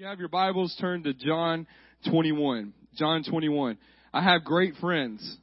You 0.00 0.06
have 0.06 0.18
your 0.18 0.30
Bibles 0.30 0.74
turned 0.80 1.04
to 1.04 1.12
John 1.12 1.66
21. 2.08 2.72
John 2.94 3.22
21. 3.22 3.76
I 4.14 4.22
have 4.22 4.44
great 4.44 4.76
friends. 4.76 5.36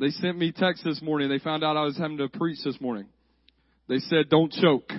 They 0.00 0.08
sent 0.08 0.38
me 0.38 0.50
text 0.50 0.82
this 0.82 1.02
morning. 1.02 1.28
They 1.28 1.38
found 1.38 1.62
out 1.62 1.76
I 1.76 1.82
was 1.82 1.98
having 1.98 2.16
to 2.16 2.30
preach 2.30 2.56
this 2.64 2.80
morning. 2.80 3.04
They 3.90 3.98
said, 3.98 4.30
don't 4.30 4.50
choke. 4.50 4.90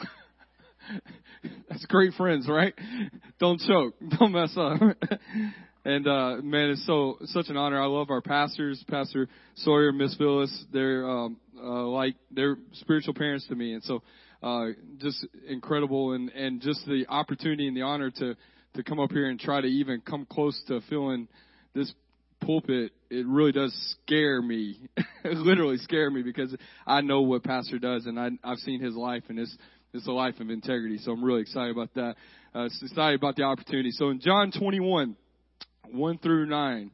That's 1.70 1.86
great 1.86 2.14
friends, 2.14 2.48
right? 2.48 2.74
Don't 3.38 3.60
choke. 3.60 3.94
Don't 4.18 4.32
mess 4.32 4.52
up. 4.56 4.80
and 5.84 6.08
uh 6.08 6.38
man, 6.42 6.70
it's 6.70 6.84
so 6.86 7.18
such 7.26 7.50
an 7.50 7.56
honor. 7.56 7.80
I 7.80 7.86
love 7.86 8.10
our 8.10 8.20
pastors, 8.20 8.84
Pastor 8.88 9.28
Sawyer, 9.58 9.92
Miss 9.92 10.12
Phyllis. 10.16 10.64
They're 10.72 11.08
um 11.08 11.36
uh 11.56 11.86
like 11.86 12.16
they're 12.32 12.56
spiritual 12.80 13.14
parents 13.14 13.46
to 13.46 13.54
me. 13.54 13.74
And 13.74 13.84
so 13.84 14.02
uh 14.46 14.66
just 14.98 15.26
incredible 15.48 16.12
and 16.12 16.30
and 16.30 16.60
just 16.60 16.84
the 16.86 17.04
opportunity 17.08 17.66
and 17.66 17.76
the 17.76 17.82
honor 17.82 18.10
to 18.10 18.34
to 18.74 18.82
come 18.82 19.00
up 19.00 19.10
here 19.10 19.28
and 19.28 19.40
try 19.40 19.60
to 19.60 19.66
even 19.66 20.00
come 20.00 20.26
close 20.26 20.60
to 20.68 20.80
filling 20.88 21.28
this 21.74 21.92
pulpit, 22.40 22.92
it 23.10 23.26
really 23.26 23.52
does 23.52 23.74
scare 24.04 24.40
me. 24.40 24.88
literally 25.24 25.78
scare 25.78 26.10
me 26.10 26.22
because 26.22 26.54
I 26.86 27.00
know 27.00 27.22
what 27.22 27.44
Pastor 27.44 27.78
does 27.78 28.06
and 28.06 28.18
I, 28.18 28.30
I've 28.44 28.58
seen 28.58 28.80
his 28.80 28.94
life 28.94 29.24
and 29.28 29.38
it's, 29.38 29.56
it's 29.92 30.06
a 30.06 30.12
life 30.12 30.38
of 30.40 30.50
integrity. 30.50 30.98
So 30.98 31.12
I'm 31.12 31.24
really 31.24 31.42
excited 31.42 31.72
about 31.72 31.94
that. 31.94 32.16
Uh, 32.54 32.64
excited 32.82 33.18
about 33.18 33.36
the 33.36 33.42
opportunity. 33.42 33.90
So 33.90 34.10
in 34.10 34.20
John 34.20 34.52
21, 34.52 35.16
1 35.90 36.18
through 36.18 36.46
9, 36.46 36.90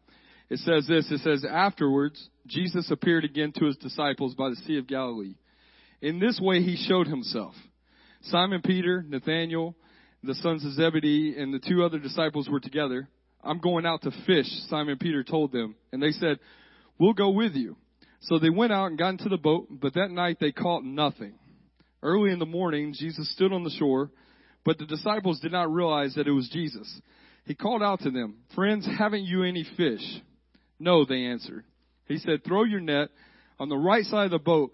it 0.51 0.59
says 0.59 0.87
this. 0.87 1.11
It 1.11 1.21
says, 1.21 1.47
afterwards, 1.49 2.29
Jesus 2.47 2.91
appeared 2.91 3.25
again 3.25 3.53
to 3.57 3.67
his 3.67 3.77
disciples 3.77 4.35
by 4.35 4.51
the 4.51 4.57
Sea 4.57 4.79
of 4.79 4.87
Galilee. 4.87 5.35
In 6.03 6.19
this 6.19 6.39
way 6.43 6.63
he 6.63 6.77
showed 6.77 7.07
himself. 7.07 7.55
Simon 8.23 8.61
Peter, 8.61 9.05
Nathaniel, 9.09 9.77
the 10.23 10.35
sons 10.35 10.65
of 10.65 10.73
Zebedee, 10.73 11.37
and 11.39 11.55
the 11.55 11.61
two 11.61 11.85
other 11.85 11.99
disciples 11.99 12.49
were 12.49 12.61
together. 12.61 13.09
I'm 13.43 13.59
going 13.59 13.87
out 13.87 14.03
to 14.03 14.11
fish, 14.27 14.47
Simon 14.69 14.99
Peter 14.99 15.25
told 15.25 15.53
them. 15.53 15.77
And 15.93 16.03
they 16.03 16.11
said, 16.11 16.39
We'll 16.99 17.15
go 17.15 17.31
with 17.31 17.55
you. 17.55 17.77
So 18.21 18.39
they 18.39 18.51
went 18.51 18.73
out 18.73 18.87
and 18.87 18.99
got 18.99 19.11
into 19.11 19.29
the 19.29 19.37
boat, 19.37 19.69
but 19.71 19.95
that 19.95 20.11
night 20.11 20.39
they 20.41 20.53
caught 20.53 20.85
nothing. 20.85 21.35
Early 22.03 22.33
in 22.33 22.39
the 22.39 22.47
morning, 22.47 22.95
Jesus 22.97 23.33
stood 23.33 23.53
on 23.53 23.65
the 23.65 23.71
shore, 23.71 24.11
but 24.65 24.79
the 24.79 24.87
disciples 24.87 25.41
did 25.41 25.53
not 25.53 25.73
realize 25.73 26.15
that 26.15 26.29
it 26.29 26.33
was 26.33 26.49
Jesus. 26.53 27.01
He 27.45 27.55
called 27.55 27.83
out 27.83 28.01
to 28.01 28.11
them, 28.11 28.39
Friends, 28.55 28.87
haven't 28.99 29.25
you 29.25 29.43
any 29.43 29.67
fish? 29.77 30.03
No, 30.79 31.05
they 31.05 31.25
answered. 31.27 31.65
He 32.07 32.19
said, 32.19 32.45
Throw 32.45 32.65
your 32.65 32.81
net 32.81 33.09
on 33.59 33.69
the 33.69 33.77
right 33.77 34.05
side 34.05 34.27
of 34.27 34.31
the 34.33 34.39
boat, 34.39 34.73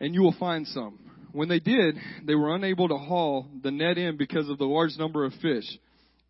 and 0.00 0.14
you 0.14 0.22
will 0.22 0.36
find 0.38 0.66
some. 0.66 0.98
When 1.32 1.48
they 1.48 1.58
did, 1.58 1.96
they 2.24 2.34
were 2.34 2.54
unable 2.54 2.88
to 2.88 2.96
haul 2.96 3.48
the 3.62 3.70
net 3.70 3.98
in 3.98 4.16
because 4.16 4.48
of 4.48 4.58
the 4.58 4.64
large 4.64 4.96
number 4.96 5.24
of 5.24 5.32
fish. 5.42 5.64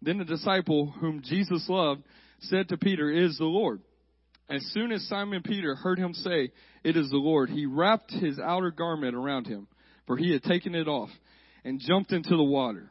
Then 0.01 0.19
the 0.19 0.25
disciple 0.25 0.91
whom 0.99 1.23
Jesus 1.23 1.67
loved 1.69 2.03
said 2.41 2.69
to 2.69 2.77
Peter, 2.77 3.11
It 3.11 3.23
is 3.23 3.39
the 3.39 3.45
Lord. 3.45 3.81
As 4.49 4.63
soon 4.73 4.93
as 4.93 5.07
Simon 5.09 5.43
Peter 5.43 5.75
heard 5.75 5.99
him 5.99 6.13
say, 6.13 6.51
It 6.83 6.97
is 6.97 7.11
the 7.11 7.17
Lord, 7.17 7.51
he 7.51 7.67
wrapped 7.67 8.13
his 8.13 8.39
outer 8.39 8.71
garment 8.71 9.15
around 9.15 9.47
him, 9.47 9.67
for 10.07 10.17
he 10.17 10.33
had 10.33 10.43
taken 10.43 10.75
it 10.75 10.89
off, 10.89 11.11
and 11.65 11.81
jumped 11.81 12.13
into 12.13 12.37
the 12.37 12.43
water. 12.43 12.91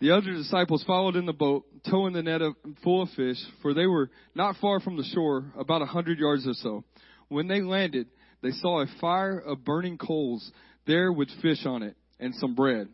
The 0.00 0.10
other 0.10 0.32
disciples 0.32 0.82
followed 0.84 1.14
in 1.14 1.26
the 1.26 1.32
boat, 1.32 1.64
towing 1.88 2.12
the 2.12 2.24
net 2.24 2.40
full 2.82 3.02
of 3.02 3.10
fish, 3.10 3.36
for 3.62 3.72
they 3.72 3.86
were 3.86 4.10
not 4.34 4.56
far 4.60 4.80
from 4.80 4.96
the 4.96 5.04
shore, 5.14 5.52
about 5.56 5.82
a 5.82 5.86
hundred 5.86 6.18
yards 6.18 6.44
or 6.46 6.54
so. 6.54 6.82
When 7.28 7.46
they 7.46 7.62
landed, 7.62 8.08
they 8.42 8.50
saw 8.50 8.82
a 8.82 8.86
fire 9.00 9.38
of 9.38 9.64
burning 9.64 9.98
coals 9.98 10.50
there 10.86 11.12
with 11.12 11.28
fish 11.40 11.64
on 11.64 11.82
it 11.82 11.96
and 12.18 12.34
some 12.34 12.54
bread. 12.54 12.88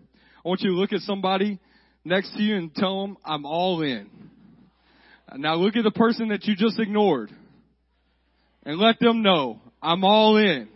I 0.44 0.48
want 0.48 0.60
you 0.60 0.70
to 0.70 0.76
look 0.76 0.92
at 0.92 1.00
somebody 1.00 1.58
next 2.04 2.34
to 2.34 2.42
you 2.42 2.56
and 2.56 2.74
tell 2.74 3.02
them, 3.02 3.16
I'm 3.24 3.44
all 3.44 3.82
in. 3.82 4.08
Now 5.36 5.56
look 5.56 5.76
at 5.76 5.84
the 5.84 5.90
person 5.90 6.28
that 6.28 6.44
you 6.44 6.54
just 6.56 6.78
ignored 6.78 7.30
and 8.64 8.78
let 8.78 8.98
them 8.98 9.22
know, 9.22 9.60
I'm 9.82 10.04
all 10.04 10.36
in. 10.36 10.68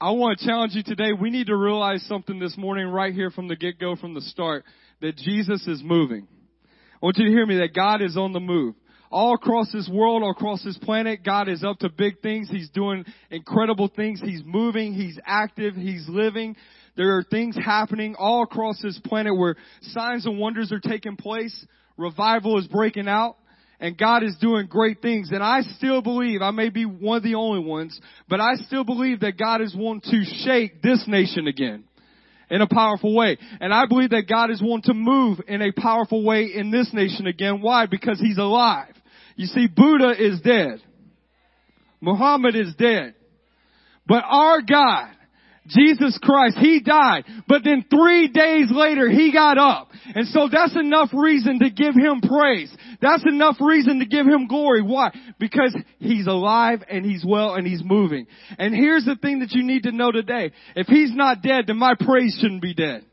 I 0.00 0.12
want 0.12 0.38
to 0.38 0.46
challenge 0.46 0.74
you 0.74 0.82
today. 0.84 1.12
We 1.12 1.30
need 1.30 1.48
to 1.48 1.56
realize 1.56 2.04
something 2.06 2.38
this 2.38 2.56
morning 2.56 2.86
right 2.86 3.12
here 3.12 3.30
from 3.30 3.48
the 3.48 3.56
get-go, 3.56 3.96
from 3.96 4.14
the 4.14 4.20
start, 4.20 4.64
that 5.00 5.16
Jesus 5.16 5.66
is 5.66 5.82
moving. 5.82 6.28
I 7.02 7.06
want 7.06 7.16
you 7.16 7.24
to 7.24 7.30
hear 7.30 7.44
me 7.44 7.58
that 7.58 7.74
God 7.74 8.00
is 8.00 8.16
on 8.16 8.32
the 8.32 8.40
move. 8.40 8.74
All 9.10 9.34
across 9.34 9.72
this 9.72 9.88
world, 9.92 10.22
all 10.22 10.32
across 10.32 10.62
this 10.62 10.78
planet, 10.78 11.20
God 11.24 11.48
is 11.48 11.64
up 11.64 11.78
to 11.78 11.88
big 11.88 12.20
things. 12.20 12.48
He's 12.50 12.68
doing 12.70 13.04
incredible 13.30 13.88
things. 13.94 14.20
He's 14.20 14.42
moving. 14.44 14.92
He's 14.92 15.18
active. 15.24 15.74
He's 15.74 16.06
living. 16.08 16.56
There 16.96 17.16
are 17.16 17.22
things 17.22 17.56
happening 17.56 18.16
all 18.18 18.42
across 18.42 18.82
this 18.82 18.98
planet 19.04 19.36
where 19.36 19.56
signs 19.80 20.26
and 20.26 20.38
wonders 20.38 20.72
are 20.72 20.80
taking 20.80 21.16
place. 21.16 21.66
Revival 21.96 22.58
is 22.58 22.66
breaking 22.66 23.08
out 23.08 23.36
and 23.80 23.96
God 23.96 24.22
is 24.22 24.36
doing 24.40 24.66
great 24.66 25.00
things. 25.00 25.30
And 25.30 25.42
I 25.42 25.60
still 25.76 26.02
believe, 26.02 26.42
I 26.42 26.50
may 26.50 26.68
be 26.68 26.84
one 26.84 27.18
of 27.18 27.22
the 27.22 27.36
only 27.36 27.64
ones, 27.64 27.98
but 28.28 28.40
I 28.40 28.56
still 28.66 28.84
believe 28.84 29.20
that 29.20 29.38
God 29.38 29.60
is 29.60 29.74
wanting 29.76 30.10
to 30.10 30.24
shake 30.44 30.82
this 30.82 31.04
nation 31.06 31.46
again 31.46 31.84
in 32.50 32.62
a 32.62 32.66
powerful 32.66 33.14
way. 33.14 33.38
And 33.60 33.72
I 33.72 33.86
believe 33.86 34.10
that 34.10 34.28
God 34.28 34.50
is 34.50 34.62
wanting 34.62 34.92
to 34.92 34.94
move 34.94 35.40
in 35.46 35.62
a 35.62 35.72
powerful 35.72 36.24
way 36.24 36.50
in 36.54 36.70
this 36.70 36.90
nation 36.92 37.26
again. 37.26 37.60
Why? 37.60 37.86
Because 37.86 38.18
He's 38.20 38.38
alive. 38.38 38.94
You 39.38 39.46
see, 39.46 39.68
Buddha 39.68 40.14
is 40.18 40.40
dead. 40.40 40.82
Muhammad 42.00 42.56
is 42.56 42.74
dead. 42.76 43.14
But 44.04 44.24
our 44.26 44.62
God, 44.62 45.10
Jesus 45.68 46.18
Christ, 46.20 46.58
He 46.58 46.80
died, 46.80 47.22
but 47.46 47.62
then 47.62 47.84
three 47.88 48.26
days 48.26 48.66
later 48.72 49.08
He 49.08 49.32
got 49.32 49.56
up. 49.56 49.90
And 50.12 50.26
so 50.26 50.48
that's 50.50 50.74
enough 50.76 51.10
reason 51.12 51.60
to 51.60 51.70
give 51.70 51.94
Him 51.94 52.20
praise. 52.20 52.74
That's 53.00 53.24
enough 53.26 53.58
reason 53.60 54.00
to 54.00 54.06
give 54.06 54.26
Him 54.26 54.48
glory. 54.48 54.82
Why? 54.82 55.12
Because 55.38 55.76
He's 56.00 56.26
alive 56.26 56.82
and 56.90 57.04
He's 57.04 57.24
well 57.24 57.54
and 57.54 57.64
He's 57.64 57.84
moving. 57.84 58.26
And 58.58 58.74
here's 58.74 59.04
the 59.04 59.14
thing 59.14 59.38
that 59.38 59.52
you 59.52 59.62
need 59.62 59.84
to 59.84 59.92
know 59.92 60.10
today. 60.10 60.50
If 60.74 60.88
He's 60.88 61.14
not 61.14 61.42
dead, 61.42 61.68
then 61.68 61.76
my 61.76 61.94
praise 61.94 62.36
shouldn't 62.40 62.62
be 62.62 62.74
dead. 62.74 63.04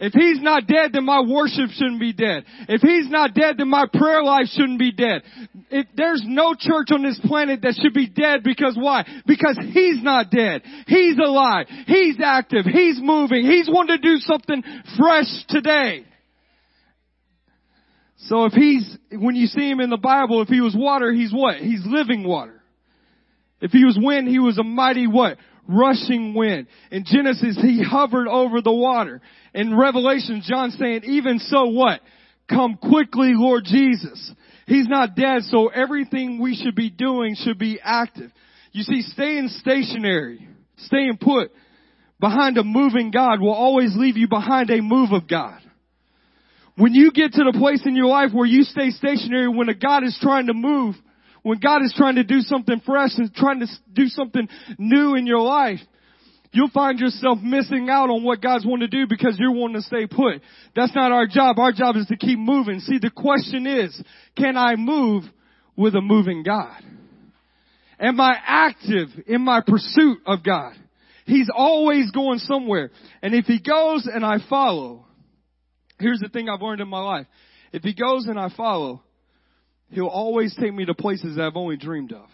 If 0.00 0.12
he's 0.12 0.40
not 0.42 0.66
dead, 0.66 0.92
then 0.92 1.04
my 1.04 1.20
worship 1.20 1.70
shouldn't 1.70 2.00
be 2.00 2.12
dead. 2.12 2.44
If 2.68 2.80
he's 2.80 3.08
not 3.10 3.34
dead, 3.34 3.56
then 3.58 3.68
my 3.68 3.86
prayer 3.92 4.22
life 4.22 4.46
shouldn't 4.46 4.78
be 4.78 4.92
dead. 4.92 5.22
If 5.70 5.86
there's 5.94 6.22
no 6.24 6.54
church 6.58 6.88
on 6.90 7.02
this 7.02 7.20
planet 7.24 7.62
that 7.62 7.78
should 7.80 7.94
be 7.94 8.08
dead 8.08 8.42
because 8.42 8.76
why? 8.76 9.06
Because 9.26 9.58
he's 9.72 10.02
not 10.02 10.30
dead. 10.30 10.62
He's 10.86 11.16
alive. 11.18 11.66
He's 11.86 12.16
active. 12.22 12.64
He's 12.64 12.98
moving. 13.00 13.44
He's 13.46 13.68
wanting 13.68 13.98
to 13.98 14.02
do 14.02 14.18
something 14.18 14.62
fresh 14.98 15.44
today. 15.48 16.04
So 18.16 18.46
if 18.46 18.52
he's, 18.52 18.96
when 19.12 19.36
you 19.36 19.46
see 19.46 19.70
him 19.70 19.80
in 19.80 19.90
the 19.90 19.96
Bible, 19.96 20.42
if 20.42 20.48
he 20.48 20.60
was 20.60 20.74
water, 20.76 21.12
he's 21.12 21.32
what? 21.32 21.56
He's 21.56 21.82
living 21.84 22.26
water. 22.26 22.62
If 23.60 23.70
he 23.70 23.84
was 23.84 23.98
wind, 24.00 24.28
he 24.28 24.38
was 24.38 24.58
a 24.58 24.62
mighty 24.62 25.06
what? 25.06 25.38
Rushing 25.66 26.34
wind. 26.34 26.66
In 26.90 27.04
Genesis, 27.06 27.58
he 27.60 27.82
hovered 27.82 28.28
over 28.28 28.60
the 28.60 28.72
water. 28.72 29.20
In 29.54 29.76
Revelation, 29.76 30.42
John's 30.44 30.76
saying, 30.78 31.02
even 31.04 31.38
so 31.38 31.66
what? 31.66 32.00
Come 32.48 32.76
quickly, 32.76 33.32
Lord 33.34 33.64
Jesus. 33.64 34.32
He's 34.66 34.88
not 34.88 35.16
dead, 35.16 35.42
so 35.44 35.68
everything 35.68 36.40
we 36.40 36.54
should 36.54 36.74
be 36.74 36.90
doing 36.90 37.36
should 37.38 37.58
be 37.58 37.80
active. 37.82 38.30
You 38.72 38.82
see, 38.82 39.02
staying 39.02 39.48
stationary, 39.48 40.46
staying 40.76 41.18
put 41.20 41.50
behind 42.20 42.58
a 42.58 42.64
moving 42.64 43.10
God 43.10 43.40
will 43.40 43.52
always 43.52 43.94
leave 43.96 44.16
you 44.16 44.28
behind 44.28 44.70
a 44.70 44.80
move 44.80 45.12
of 45.12 45.28
God. 45.28 45.60
When 46.76 46.92
you 46.92 47.12
get 47.12 47.32
to 47.34 47.44
the 47.44 47.56
place 47.58 47.82
in 47.86 47.94
your 47.94 48.06
life 48.06 48.30
where 48.32 48.46
you 48.46 48.62
stay 48.64 48.90
stationary 48.90 49.48
when 49.48 49.68
a 49.68 49.74
God 49.74 50.02
is 50.02 50.18
trying 50.20 50.46
to 50.46 50.54
move, 50.54 50.96
when 51.44 51.58
God 51.58 51.82
is 51.82 51.94
trying 51.94 52.16
to 52.16 52.24
do 52.24 52.40
something 52.40 52.80
fresh 52.84 53.10
and 53.18 53.32
trying 53.32 53.60
to 53.60 53.66
do 53.92 54.06
something 54.06 54.48
new 54.78 55.14
in 55.14 55.26
your 55.26 55.42
life, 55.42 55.78
you'll 56.52 56.70
find 56.70 56.98
yourself 56.98 57.38
missing 57.42 57.90
out 57.90 58.08
on 58.08 58.24
what 58.24 58.40
God's 58.40 58.64
wanting 58.64 58.88
to 58.90 58.96
do 58.96 59.06
because 59.06 59.36
you're 59.38 59.52
wanting 59.52 59.76
to 59.76 59.82
stay 59.82 60.06
put. 60.06 60.40
That's 60.74 60.94
not 60.94 61.12
our 61.12 61.26
job. 61.26 61.58
Our 61.58 61.72
job 61.72 61.96
is 61.96 62.06
to 62.06 62.16
keep 62.16 62.38
moving. 62.38 62.80
See, 62.80 62.98
the 62.98 63.10
question 63.10 63.66
is, 63.66 64.02
can 64.36 64.56
I 64.56 64.76
move 64.76 65.24
with 65.76 65.94
a 65.94 66.00
moving 66.00 66.44
God? 66.44 66.82
Am 68.00 68.18
I 68.18 68.36
active 68.42 69.08
in 69.26 69.42
my 69.42 69.60
pursuit 69.60 70.18
of 70.26 70.42
God? 70.42 70.72
He's 71.26 71.50
always 71.54 72.10
going 72.10 72.38
somewhere. 72.38 72.90
And 73.22 73.34
if 73.34 73.44
he 73.44 73.60
goes 73.60 74.08
and 74.12 74.24
I 74.24 74.38
follow, 74.48 75.04
here's 76.00 76.20
the 76.20 76.30
thing 76.30 76.48
I've 76.48 76.62
learned 76.62 76.80
in 76.80 76.88
my 76.88 77.02
life. 77.02 77.26
If 77.70 77.82
he 77.82 77.92
goes 77.92 78.26
and 78.28 78.38
I 78.38 78.48
follow, 78.56 79.02
he'll 79.90 80.06
always 80.06 80.54
take 80.56 80.74
me 80.74 80.84
to 80.86 80.94
places 80.94 81.38
I've 81.38 81.56
only 81.56 81.76
dreamed 81.76 82.12
of. 82.12 82.26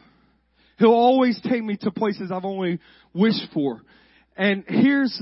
He'll 0.78 0.88
always 0.88 1.40
take 1.42 1.62
me 1.62 1.76
to 1.82 1.90
places 1.90 2.32
I've 2.32 2.44
only 2.44 2.80
wished 3.12 3.48
for. 3.52 3.82
And 4.36 4.64
here's 4.66 5.20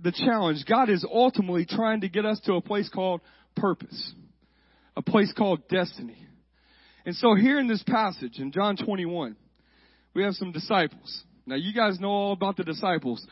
the 0.00 0.12
challenge. 0.12 0.64
God 0.68 0.90
is 0.90 1.04
ultimately 1.10 1.64
trying 1.64 2.02
to 2.02 2.08
get 2.08 2.26
us 2.26 2.40
to 2.40 2.54
a 2.54 2.60
place 2.60 2.88
called 2.88 3.22
purpose. 3.56 4.12
A 4.96 5.02
place 5.02 5.32
called 5.36 5.66
destiny. 5.68 6.26
And 7.06 7.14
so 7.16 7.34
here 7.34 7.58
in 7.58 7.68
this 7.68 7.82
passage 7.84 8.38
in 8.38 8.52
John 8.52 8.76
21, 8.76 9.36
we 10.14 10.24
have 10.24 10.34
some 10.34 10.52
disciples. 10.52 11.22
Now 11.46 11.56
you 11.56 11.72
guys 11.72 11.98
know 11.98 12.10
all 12.10 12.32
about 12.32 12.56
the 12.56 12.64
disciples. 12.64 13.26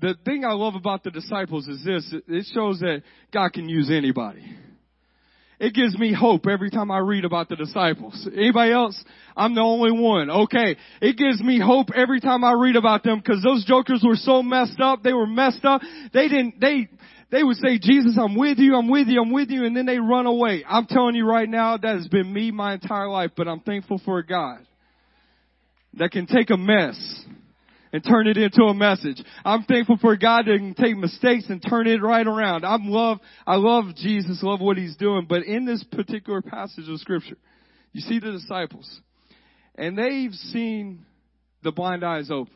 the 0.00 0.16
thing 0.24 0.44
I 0.44 0.54
love 0.54 0.74
about 0.74 1.04
the 1.04 1.10
disciples 1.10 1.68
is 1.68 1.84
this, 1.84 2.14
it 2.26 2.46
shows 2.52 2.80
that 2.80 3.02
God 3.32 3.52
can 3.52 3.68
use 3.68 3.90
anybody. 3.90 4.42
It 5.62 5.74
gives 5.74 5.96
me 5.96 6.12
hope 6.12 6.48
every 6.48 6.70
time 6.70 6.90
I 6.90 6.98
read 6.98 7.24
about 7.24 7.48
the 7.48 7.54
disciples. 7.54 8.28
Anybody 8.36 8.72
else? 8.72 9.00
I'm 9.36 9.54
the 9.54 9.60
only 9.60 9.92
one. 9.92 10.28
Okay. 10.28 10.76
It 11.00 11.16
gives 11.16 11.40
me 11.40 11.60
hope 11.60 11.90
every 11.94 12.20
time 12.20 12.42
I 12.42 12.52
read 12.54 12.74
about 12.74 13.04
them 13.04 13.20
because 13.20 13.44
those 13.44 13.64
jokers 13.64 14.02
were 14.04 14.16
so 14.16 14.42
messed 14.42 14.80
up. 14.80 15.04
They 15.04 15.12
were 15.12 15.24
messed 15.24 15.64
up. 15.64 15.80
They 16.12 16.26
didn't, 16.26 16.60
they, 16.60 16.88
they 17.30 17.44
would 17.44 17.58
say, 17.58 17.78
Jesus, 17.78 18.18
I'm 18.20 18.34
with 18.34 18.58
you, 18.58 18.74
I'm 18.74 18.90
with 18.90 19.06
you, 19.06 19.22
I'm 19.22 19.32
with 19.32 19.50
you, 19.50 19.64
and 19.64 19.76
then 19.76 19.86
they 19.86 20.00
run 20.00 20.26
away. 20.26 20.64
I'm 20.68 20.86
telling 20.86 21.14
you 21.14 21.24
right 21.24 21.48
now, 21.48 21.76
that 21.76 21.94
has 21.94 22.08
been 22.08 22.32
me 22.32 22.50
my 22.50 22.74
entire 22.74 23.08
life, 23.08 23.30
but 23.36 23.46
I'm 23.46 23.60
thankful 23.60 24.00
for 24.04 24.18
a 24.18 24.26
God 24.26 24.66
that 25.94 26.10
can 26.10 26.26
take 26.26 26.50
a 26.50 26.56
mess 26.56 27.21
and 27.92 28.02
turn 28.02 28.26
it 28.26 28.36
into 28.36 28.62
a 28.64 28.74
message. 28.74 29.22
I'm 29.44 29.64
thankful 29.64 29.98
for 30.00 30.16
God 30.16 30.46
that 30.46 30.56
can 30.56 30.74
take 30.74 30.96
mistakes 30.96 31.44
and 31.48 31.62
turn 31.62 31.86
it 31.86 32.02
right 32.02 32.26
around. 32.26 32.64
I'm 32.64 32.88
love, 32.88 33.18
I 33.46 33.56
love 33.56 33.94
Jesus, 33.96 34.42
love 34.42 34.60
what 34.60 34.78
he's 34.78 34.96
doing, 34.96 35.26
but 35.28 35.42
in 35.42 35.66
this 35.66 35.84
particular 35.84 36.40
passage 36.42 36.88
of 36.88 36.98
scripture, 37.00 37.36
you 37.92 38.00
see 38.00 38.18
the 38.18 38.32
disciples, 38.32 39.00
and 39.76 39.96
they've 39.98 40.32
seen 40.32 41.04
the 41.62 41.72
blind 41.72 42.04
eyes 42.04 42.30
open. 42.30 42.54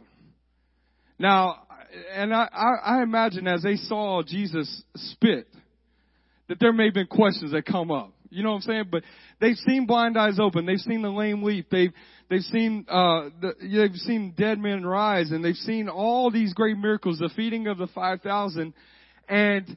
Now, 1.18 1.62
and 2.14 2.34
I, 2.34 2.48
I, 2.52 2.96
I 2.98 3.02
imagine 3.02 3.46
as 3.46 3.62
they 3.62 3.76
saw 3.76 4.22
Jesus 4.22 4.82
spit, 4.94 5.46
that 6.48 6.58
there 6.60 6.72
may 6.72 6.86
have 6.86 6.94
been 6.94 7.06
questions 7.06 7.52
that 7.52 7.64
come 7.66 7.90
up. 7.90 8.12
You 8.30 8.42
know 8.42 8.50
what 8.50 8.56
I'm 8.56 8.62
saying? 8.62 8.84
But 8.90 9.02
they've 9.40 9.56
seen 9.56 9.86
blind 9.86 10.18
eyes 10.18 10.38
open. 10.40 10.66
They've 10.66 10.78
seen 10.78 11.02
the 11.02 11.10
lame 11.10 11.42
leap. 11.42 11.68
They've 11.70 11.92
they've 12.28 12.42
seen 12.42 12.86
uh 12.88 13.30
the, 13.40 13.54
they've 13.60 13.96
seen 13.96 14.34
dead 14.36 14.58
men 14.58 14.84
rise, 14.84 15.30
and 15.30 15.44
they've 15.44 15.54
seen 15.54 15.88
all 15.88 16.30
these 16.30 16.54
great 16.54 16.78
miracles, 16.78 17.18
the 17.18 17.30
feeding 17.34 17.66
of 17.66 17.78
the 17.78 17.88
five 17.88 18.22
thousand, 18.22 18.74
and 19.28 19.76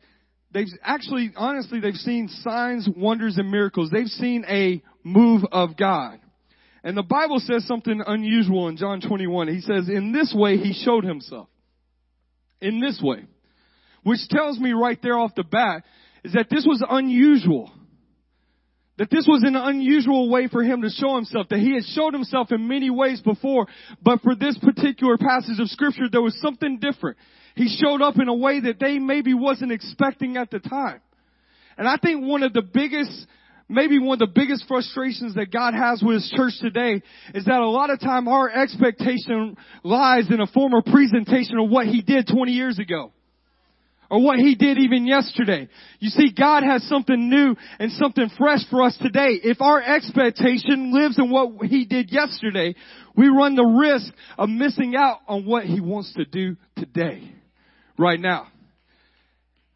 they've 0.52 0.68
actually, 0.84 1.32
honestly, 1.36 1.80
they've 1.80 1.94
seen 1.94 2.28
signs, 2.42 2.88
wonders, 2.96 3.38
and 3.38 3.52
miracles. 3.52 3.90
They've 3.92 4.08
seen 4.08 4.46
a 4.48 4.82
move 5.04 5.44
of 5.52 5.78
God. 5.78 6.20
And 6.84 6.96
the 6.96 7.04
Bible 7.04 7.40
says 7.40 7.68
something 7.68 8.02
unusual 8.06 8.68
in 8.70 8.78
John 8.78 9.02
21. 9.02 9.50
He 9.50 9.62
says, 9.62 9.90
in 9.90 10.14
this 10.14 10.34
way 10.36 10.58
he 10.58 10.74
showed 10.74 11.04
himself. 11.04 11.50
In 12.62 12.80
this 12.80 13.00
way. 13.04 13.26
Which 14.04 14.28
tells 14.30 14.60
me 14.60 14.72
right 14.72 14.98
there 15.02 15.18
off 15.18 15.36
the 15.36 15.44
bat 15.44 15.84
is 16.24 16.34
that 16.34 16.48
this 16.50 16.66
was 16.66 16.84
unusual. 16.90 17.72
That 19.00 19.10
this 19.10 19.26
was 19.26 19.44
an 19.44 19.56
unusual 19.56 20.30
way 20.30 20.50
for 20.50 20.62
him 20.62 20.82
to 20.82 20.90
show 20.90 21.16
himself, 21.16 21.48
that 21.50 21.60
he 21.60 21.74
had 21.74 21.86
showed 21.86 22.14
himself 22.14 22.52
in 22.52 22.68
many 22.68 22.90
ways 22.90 23.22
before, 23.22 23.66
but 24.04 24.22
for 24.22 24.36
this 24.36 24.58
particular 24.58 25.18
passage 25.18 25.58
of 25.58 25.70
scripture, 25.70 26.10
there 26.12 26.22
was 26.22 26.38
something 26.42 26.80
different. 26.80 27.18
He 27.56 27.74
showed 27.82 28.02
up 28.02 28.20
in 28.20 28.28
a 28.28 28.36
way 28.36 28.60
that 28.60 28.78
they 28.78 29.00
maybe 29.00 29.34
wasn't 29.34 29.72
expecting 29.72 30.36
at 30.36 30.52
the 30.52 30.60
time. 30.60 31.00
And 31.78 31.88
I 31.88 31.96
think 31.96 32.26
one 32.26 32.44
of 32.44 32.52
the 32.52 32.62
biggest, 32.62 33.26
maybe 33.70 34.00
one 34.00 34.22
of 34.22 34.28
the 34.28 34.34
biggest 34.36 34.66
frustrations 34.68 35.34
that 35.36 35.50
God 35.50 35.74
has 35.74 36.04
with 36.04 36.16
His 36.16 36.34
church 36.36 36.54
today 36.60 37.02
is 37.34 37.46
that 37.46 37.62
a 37.62 37.70
lot 37.70 37.92
of 37.92 38.02
time 38.02 38.28
our 38.28 38.50
expectation 38.50 39.56
lies 39.82 40.30
in 40.30 40.42
a 40.42 40.48
form 40.48 40.74
of 40.74 40.84
presentation 40.84 41.58
of 41.58 41.70
what 41.70 41.88
He 41.88 42.02
did 42.02 42.28
20 42.28 42.52
years 42.52 42.78
ago 42.80 43.14
or 44.10 44.22
what 44.24 44.40
he 44.40 44.56
did 44.56 44.78
even 44.78 45.06
yesterday. 45.06 45.68
You 46.00 46.10
see, 46.10 46.32
God 46.38 46.64
has 46.64 46.84
something 46.84 47.30
new 47.30 47.56
and 47.80 47.92
something 47.94 48.30
fresh 48.38 48.62
for 48.70 48.82
us 48.82 48.98
today. 49.02 49.40
If 49.44 49.62
our 49.62 49.82
expectation 49.82 50.94
lives 50.94 51.18
in 51.18 51.30
what 51.30 51.66
he 51.68 51.86
did 51.86 52.12
yesterday, 52.12 52.76
we 53.16 53.28
run 53.28 53.56
the 53.56 53.64
risk 53.64 54.12
of 54.38 54.50
missing 54.50 54.96
out 54.96 55.20
on 55.28 55.46
what 55.46 55.66
he 55.66 55.80
wants 55.80 56.14
to 56.16 56.26
do 56.26 56.56
today, 56.76 57.32
right 57.98 58.20
now. 58.20 58.48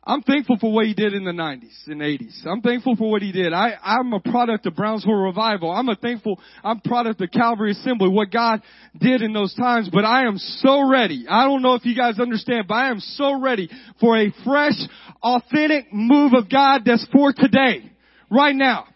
I'm 0.05 0.21
thankful 0.21 0.57
for 0.59 0.71
what 0.73 0.85
he 0.85 0.93
did 0.93 1.13
in 1.13 1.23
the 1.23 1.31
90s 1.31 1.87
and 1.87 2.01
80s. 2.01 2.45
I'm 2.45 2.61
thankful 2.61 2.97
for 2.97 3.09
what 3.09 3.21
he 3.21 3.31
did. 3.31 3.53
I, 3.53 3.73
I'm 3.81 4.11
a 4.11 4.19
product 4.19 4.65
of 4.65 4.75
Brownsville 4.75 5.13
Revival. 5.13 5.71
I'm 5.71 5.87
a 5.87 5.95
thankful, 5.95 6.41
I'm 6.61 6.81
product 6.81 7.21
of 7.21 7.31
Calvary 7.31 7.71
Assembly, 7.71 8.09
what 8.09 8.29
God 8.29 8.61
did 8.99 9.21
in 9.21 9.31
those 9.31 9.55
times, 9.55 9.89
but 9.89 10.03
I 10.03 10.25
am 10.25 10.37
so 10.37 10.89
ready. 10.89 11.25
I 11.29 11.45
don't 11.45 11.61
know 11.61 11.75
if 11.75 11.85
you 11.85 11.95
guys 11.95 12.19
understand, 12.19 12.65
but 12.67 12.75
I 12.75 12.89
am 12.89 12.99
so 12.99 13.39
ready 13.39 13.69
for 14.01 14.17
a 14.17 14.33
fresh, 14.43 14.75
authentic 15.21 15.93
move 15.93 16.33
of 16.33 16.49
God 16.49 16.81
that's 16.85 17.07
for 17.13 17.31
today. 17.31 17.89
Right 18.29 18.55
now. 18.55 18.87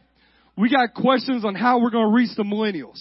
We 0.58 0.72
got 0.72 0.96
questions 0.96 1.46
on 1.46 1.54
how 1.54 1.80
we're 1.80 1.92
going 1.92 2.08
to 2.08 2.14
reach 2.14 2.36
the 2.36 2.44
millennials. 2.44 3.00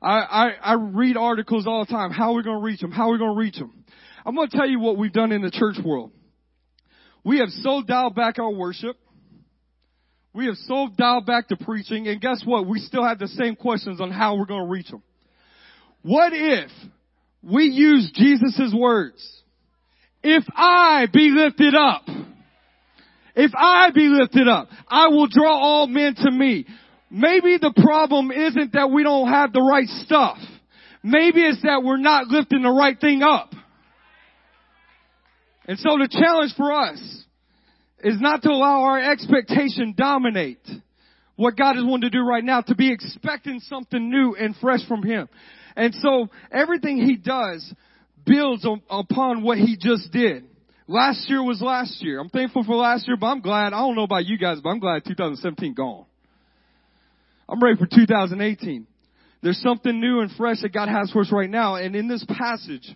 I, 0.00 0.20
I, 0.20 0.48
I 0.62 0.72
read 0.74 1.18
articles 1.18 1.66
all 1.66 1.84
the 1.84 1.92
time. 1.92 2.10
How 2.10 2.32
are 2.32 2.36
we 2.36 2.42
going 2.42 2.58
to 2.58 2.64
reach 2.64 2.80
them? 2.80 2.90
How 2.90 3.10
are 3.10 3.12
we 3.12 3.18
going 3.18 3.34
to 3.34 3.38
reach 3.38 3.56
them? 3.56 3.84
I'm 4.24 4.34
going 4.34 4.48
to 4.48 4.56
tell 4.56 4.68
you 4.68 4.80
what 4.80 4.96
we've 4.96 5.12
done 5.12 5.30
in 5.30 5.42
the 5.42 5.50
church 5.50 5.76
world. 5.84 6.12
We 7.28 7.40
have 7.40 7.50
so 7.50 7.82
dialed 7.82 8.14
back 8.14 8.38
our 8.38 8.50
worship. 8.50 8.96
We 10.32 10.46
have 10.46 10.54
so 10.64 10.88
dialed 10.96 11.26
back 11.26 11.48
the 11.48 11.58
preaching. 11.58 12.08
And 12.08 12.22
guess 12.22 12.40
what? 12.42 12.66
We 12.66 12.78
still 12.78 13.04
have 13.04 13.18
the 13.18 13.28
same 13.28 13.54
questions 13.54 14.00
on 14.00 14.10
how 14.10 14.38
we're 14.38 14.46
going 14.46 14.64
to 14.64 14.70
reach 14.70 14.88
them. 14.88 15.02
What 16.00 16.32
if 16.32 16.70
we 17.42 17.64
use 17.64 18.10
Jesus' 18.14 18.74
words? 18.74 19.42
If 20.22 20.42
I 20.56 21.04
be 21.12 21.28
lifted 21.28 21.74
up, 21.74 22.06
if 23.36 23.52
I 23.54 23.90
be 23.90 24.08
lifted 24.08 24.48
up, 24.48 24.68
I 24.88 25.08
will 25.08 25.26
draw 25.26 25.52
all 25.52 25.86
men 25.86 26.14
to 26.14 26.30
me. 26.30 26.64
Maybe 27.10 27.58
the 27.60 27.74
problem 27.76 28.30
isn't 28.30 28.72
that 28.72 28.90
we 28.90 29.02
don't 29.02 29.28
have 29.28 29.52
the 29.52 29.60
right 29.60 29.86
stuff. 30.06 30.38
Maybe 31.02 31.42
it's 31.42 31.60
that 31.60 31.82
we're 31.84 31.98
not 31.98 32.28
lifting 32.28 32.62
the 32.62 32.70
right 32.70 32.98
thing 32.98 33.22
up. 33.22 33.52
And 35.68 35.78
so 35.78 35.98
the 35.98 36.08
challenge 36.10 36.54
for 36.56 36.72
us 36.72 36.98
is 38.02 38.18
not 38.20 38.42
to 38.42 38.48
allow 38.48 38.84
our 38.84 39.12
expectation 39.12 39.94
dominate 39.96 40.66
what 41.36 41.56
God 41.56 41.76
is 41.76 41.84
wanting 41.84 42.10
to 42.10 42.16
do 42.18 42.24
right 42.24 42.42
now, 42.42 42.62
to 42.62 42.74
be 42.74 42.90
expecting 42.90 43.60
something 43.60 44.10
new 44.10 44.34
and 44.34 44.56
fresh 44.56 44.80
from 44.88 45.02
Him. 45.02 45.28
And 45.76 45.94
so 45.94 46.30
everything 46.50 46.96
He 46.96 47.16
does 47.16 47.72
builds 48.26 48.64
on, 48.64 48.82
upon 48.90 49.42
what 49.42 49.58
He 49.58 49.76
just 49.78 50.10
did. 50.10 50.44
Last 50.88 51.28
year 51.28 51.44
was 51.44 51.60
last 51.60 52.02
year. 52.02 52.18
I'm 52.18 52.30
thankful 52.30 52.64
for 52.64 52.74
last 52.74 53.06
year, 53.06 53.18
but 53.18 53.26
I'm 53.26 53.40
glad, 53.40 53.74
I 53.74 53.78
don't 53.78 53.94
know 53.94 54.04
about 54.04 54.24
you 54.24 54.38
guys, 54.38 54.58
but 54.62 54.70
I'm 54.70 54.80
glad 54.80 55.04
2017 55.04 55.74
gone. 55.74 56.06
I'm 57.46 57.62
ready 57.62 57.76
for 57.76 57.86
2018. 57.86 58.86
There's 59.42 59.60
something 59.60 60.00
new 60.00 60.20
and 60.20 60.30
fresh 60.32 60.62
that 60.62 60.72
God 60.72 60.88
has 60.88 61.10
for 61.10 61.20
us 61.20 61.30
right 61.30 61.48
now. 61.48 61.76
And 61.76 61.94
in 61.94 62.08
this 62.08 62.24
passage, 62.26 62.88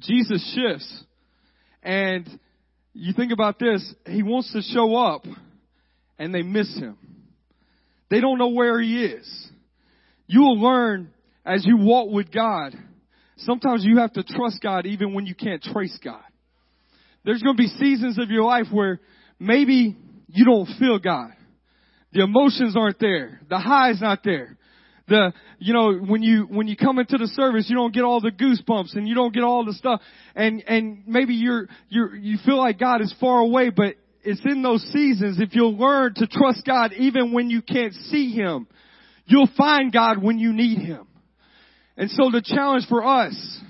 Jesus 0.00 0.54
shifts 0.54 1.04
and 1.82 2.28
you 2.92 3.12
think 3.12 3.32
about 3.32 3.58
this, 3.58 3.94
he 4.06 4.22
wants 4.22 4.52
to 4.52 4.62
show 4.62 4.96
up 4.96 5.24
and 6.18 6.34
they 6.34 6.42
miss 6.42 6.74
him. 6.76 6.96
They 8.10 8.20
don't 8.20 8.38
know 8.38 8.48
where 8.48 8.80
he 8.80 9.04
is. 9.04 9.50
You 10.26 10.40
will 10.40 10.60
learn 10.60 11.12
as 11.44 11.64
you 11.64 11.76
walk 11.78 12.10
with 12.10 12.32
God. 12.32 12.74
Sometimes 13.38 13.84
you 13.84 13.98
have 13.98 14.12
to 14.14 14.22
trust 14.22 14.60
God 14.62 14.86
even 14.86 15.14
when 15.14 15.26
you 15.26 15.34
can't 15.34 15.62
trace 15.62 15.98
God. 16.04 16.22
There's 17.24 17.42
going 17.42 17.56
to 17.56 17.62
be 17.62 17.68
seasons 17.68 18.18
of 18.18 18.30
your 18.30 18.44
life 18.44 18.66
where 18.70 19.00
maybe 19.38 19.96
you 20.28 20.44
don't 20.44 20.68
feel 20.78 20.98
God. 20.98 21.30
The 22.12 22.22
emotions 22.22 22.76
aren't 22.76 22.98
there. 22.98 23.40
The 23.48 23.58
high's 23.58 24.00
not 24.00 24.20
there 24.24 24.58
the, 25.10 25.34
you 25.58 25.74
know, 25.74 25.92
when 25.92 26.22
you, 26.22 26.44
when 26.44 26.68
you 26.68 26.76
come 26.76 26.98
into 26.98 27.18
the 27.18 27.26
service, 27.26 27.66
you 27.68 27.76
don't 27.76 27.92
get 27.92 28.04
all 28.04 28.20
the 28.20 28.30
goosebumps 28.30 28.96
and 28.96 29.06
you 29.06 29.14
don't 29.14 29.34
get 29.34 29.42
all 29.42 29.64
the 29.66 29.74
stuff. 29.74 30.00
And, 30.34 30.62
and 30.66 31.02
maybe 31.06 31.34
you're, 31.34 31.68
you're, 31.90 32.16
you 32.16 32.38
feel 32.46 32.56
like 32.56 32.78
God 32.78 33.02
is 33.02 33.14
far 33.20 33.40
away, 33.40 33.68
but 33.68 33.96
it's 34.22 34.40
in 34.44 34.62
those 34.62 34.82
seasons. 34.92 35.38
If 35.40 35.54
you'll 35.54 35.76
learn 35.76 36.14
to 36.14 36.26
trust 36.26 36.64
God 36.64 36.92
even 36.94 37.32
when 37.32 37.50
you 37.50 37.60
can't 37.60 37.92
see 37.92 38.30
Him, 38.32 38.66
you'll 39.26 39.50
find 39.58 39.92
God 39.92 40.22
when 40.22 40.38
you 40.38 40.52
need 40.52 40.78
Him. 40.78 41.06
And 41.96 42.10
so 42.10 42.30
the 42.30 42.42
challenge 42.42 42.86
for 42.88 43.04
us 43.04 43.60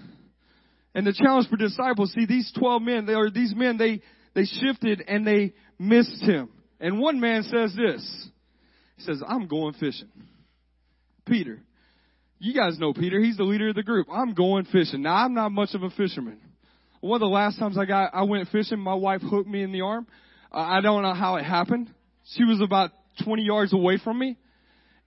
and 0.95 1.07
the 1.07 1.13
challenge 1.13 1.49
for 1.49 1.57
disciples, 1.57 2.13
see 2.13 2.27
these 2.27 2.53
12 2.59 2.83
men, 2.83 3.07
they 3.07 3.15
are, 3.15 3.31
these 3.31 3.55
men, 3.57 3.79
they, 3.79 4.03
they 4.35 4.45
shifted 4.45 5.03
and 5.09 5.27
they 5.27 5.55
missed 5.79 6.23
Him. 6.23 6.51
And 6.79 7.01
one 7.01 7.19
man 7.19 7.45
says 7.45 7.75
this. 7.75 8.29
He 8.97 9.05
says, 9.05 9.23
I'm 9.27 9.49
going 9.49 9.73
fishing. 9.75 10.11
Peter. 11.27 11.63
You 12.39 12.55
guys 12.55 12.79
know 12.79 12.93
Peter. 12.93 13.21
He's 13.21 13.37
the 13.37 13.45
leader 13.45 13.69
of 13.69 13.75
the 13.75 13.83
group. 13.83 14.07
I'm 14.11 14.35
going 14.35 14.65
fishing. 14.65 15.03
Now, 15.03 15.17
I'm 15.17 15.35
not 15.35 15.51
much 15.53 15.71
of 15.75 15.83
a 15.83 15.91
fisherman. 15.91 16.41
One 17.01 17.17
of 17.17 17.21
the 17.21 17.27
last 17.33 17.59
times 17.59 17.79
I 17.79 17.85
got, 17.85 18.15
I 18.15 18.23
went 18.25 18.49
fishing, 18.49 18.79
my 18.79 18.95
wife 18.95 19.21
hooked 19.23 19.49
me 19.49 19.63
in 19.63 19.73
the 19.73 19.83
arm. 19.83 20.07
Uh, 20.53 20.59
I 20.59 20.81
don't 20.81 21.03
know 21.03 21.15
how 21.15 21.37
it 21.37 21.45
happened. 21.45 21.91
She 22.35 22.45
was 22.45 22.61
about 22.61 22.91
20 23.25 23.43
yards 23.43 23.73
away 23.73 23.99
from 24.03 24.19
me. 24.19 24.37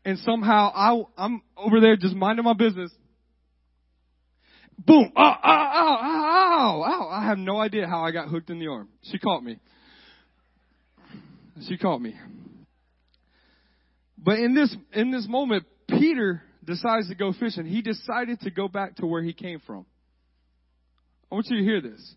And 0.06 0.18
somehow 0.20 0.72
I, 0.74 1.02
I'm 1.18 1.42
over 1.56 1.80
there 1.80 1.96
just 1.96 2.16
minding 2.16 2.46
my 2.46 2.54
business. 2.54 2.92
Boom! 4.78 5.12
Oh, 5.16 5.22
ow, 5.22 5.40
ow, 5.44 6.00
ow, 6.02 6.84
ow, 6.84 7.10
I 7.10 7.26
have 7.26 7.38
no 7.38 7.60
idea 7.60 7.88
how 7.88 8.04
I 8.04 8.12
got 8.12 8.28
hooked 8.28 8.50
in 8.50 8.60
the 8.60 8.68
arm. 8.68 8.90
She 9.04 9.20
caught 9.20 9.44
me. 9.44 9.60
She 11.68 11.78
caught 11.78 12.02
me. 12.02 12.16
But 14.18 14.40
in 14.40 14.56
this, 14.56 14.76
in 14.94 15.12
this 15.12 15.28
moment, 15.28 15.66
Peter 15.88 16.42
decides 16.64 17.10
to 17.10 17.16
go 17.16 17.34
fishing. 17.34 17.66
He 17.66 17.82
decided 17.82 18.42
to 18.42 18.52
go 18.52 18.68
back 18.68 18.96
to 18.98 19.06
where 19.06 19.24
he 19.24 19.34
came 19.34 19.60
from. 19.66 19.86
I 21.32 21.36
want 21.36 21.48
you 21.50 21.58
to 21.58 21.64
hear 21.64 21.82
this. 21.82 22.16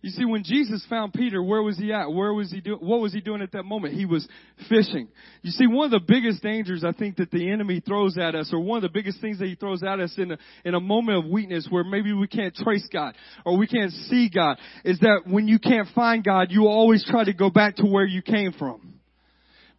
You 0.00 0.10
see, 0.10 0.24
when 0.24 0.44
Jesus 0.44 0.86
found 0.88 1.12
Peter, 1.12 1.42
where 1.42 1.60
was 1.60 1.76
he 1.76 1.92
at? 1.92 2.12
Where 2.12 2.32
was 2.32 2.52
he 2.52 2.60
doing? 2.60 2.78
What 2.78 3.00
was 3.00 3.12
he 3.12 3.20
doing 3.20 3.42
at 3.42 3.50
that 3.52 3.64
moment? 3.64 3.94
He 3.94 4.06
was 4.06 4.26
fishing. 4.68 5.08
You 5.42 5.50
see, 5.50 5.66
one 5.66 5.86
of 5.86 5.90
the 5.90 6.06
biggest 6.06 6.40
dangers 6.40 6.84
I 6.84 6.92
think 6.92 7.16
that 7.16 7.32
the 7.32 7.50
enemy 7.50 7.80
throws 7.84 8.16
at 8.16 8.36
us, 8.36 8.50
or 8.52 8.60
one 8.60 8.76
of 8.76 8.82
the 8.82 8.96
biggest 8.96 9.20
things 9.20 9.40
that 9.40 9.46
he 9.46 9.56
throws 9.56 9.82
at 9.82 9.98
us 9.98 10.14
in 10.16 10.30
a, 10.30 10.38
in 10.64 10.74
a 10.74 10.80
moment 10.80 11.18
of 11.18 11.30
weakness 11.30 11.66
where 11.68 11.82
maybe 11.82 12.12
we 12.12 12.28
can't 12.28 12.54
trace 12.54 12.86
God, 12.92 13.16
or 13.44 13.58
we 13.58 13.66
can't 13.66 13.90
see 13.90 14.30
God, 14.32 14.58
is 14.84 15.00
that 15.00 15.22
when 15.26 15.48
you 15.48 15.58
can't 15.58 15.88
find 15.96 16.22
God, 16.22 16.52
you 16.52 16.68
always 16.68 17.04
try 17.04 17.24
to 17.24 17.32
go 17.32 17.50
back 17.50 17.76
to 17.76 17.84
where 17.84 18.06
you 18.06 18.22
came 18.22 18.52
from. 18.52 19.00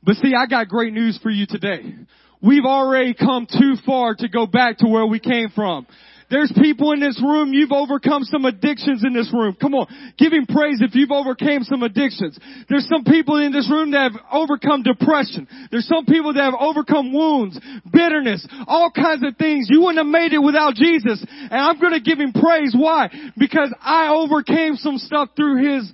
But 0.04 0.16
see, 0.16 0.34
I 0.38 0.48
got 0.48 0.68
great 0.68 0.92
news 0.92 1.18
for 1.24 1.30
you 1.30 1.46
today. 1.48 1.96
We've 2.41 2.65
already 2.65 3.13
come 3.13 3.48
too 3.48 3.75
far 3.86 4.15
to 4.15 4.29
go 4.29 4.46
back 4.46 4.77
to 4.77 4.88
where 4.88 5.05
we 5.05 5.19
came 5.19 5.50
from. 5.50 5.88
There's 6.29 6.53
people 6.62 6.91
in 6.91 7.00
this 7.00 7.19
room, 7.22 7.53
you've 7.53 7.72
overcome 7.72 8.24
some 8.24 8.46
addictions 8.46 9.03
in 9.03 9.13
this 9.13 9.34
room. 9.34 9.58
Come 9.60 9.74
on, 9.74 9.88
give 10.17 10.31
him 10.31 10.46
praise 10.46 10.79
if 10.79 10.93
you've 10.93 11.10
overcame 11.10 11.63
some 11.63 11.81
addictions. 11.81 12.38
There's 12.69 12.88
some 12.88 13.03
people 13.03 13.41
in 13.43 13.51
this 13.51 13.69
room 13.69 13.91
that 13.91 14.12
have 14.12 14.22
overcome 14.31 14.84
depression. 14.84 15.48
There's 15.72 15.88
some 15.88 16.05
people 16.05 16.34
that 16.34 16.43
have 16.43 16.53
overcome 16.60 17.12
wounds, 17.12 17.60
bitterness, 17.91 18.48
all 18.67 18.91
kinds 18.91 19.25
of 19.25 19.38
things. 19.38 19.67
You 19.72 19.81
wouldn't 19.81 19.98
have 19.98 20.12
made 20.12 20.34
it 20.34 20.38
without 20.38 20.75
Jesus. 20.75 21.25
And 21.27 21.60
I'm 21.60 21.79
gonna 21.81 22.00
give 22.00 22.19
him 22.19 22.31
praise. 22.31 22.75
Why? 22.77 23.10
Because 23.36 23.74
I 23.81 24.10
overcame 24.10 24.75
some 24.75 25.00
stuff 25.00 25.29
through 25.36 25.65
his, 25.65 25.91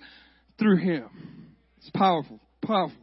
through 0.59 0.77
him. 0.77 1.07
It's 1.77 1.91
powerful, 1.91 2.41
powerful. 2.61 2.97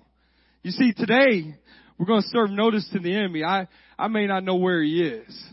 You 0.63 0.71
see, 0.71 0.93
today, 0.93 1.55
we're 2.03 2.07
going 2.07 2.23
to 2.23 2.29
serve 2.31 2.51
notice 2.51 2.89
to 2.93 2.99
the 2.99 3.15
enemy. 3.15 3.45
I, 3.45 3.69
I 3.97 4.09
may 4.09 4.27
not 4.27 4.43
know 4.43 4.57
where 4.57 4.83
he 4.83 5.05
is. 5.05 5.45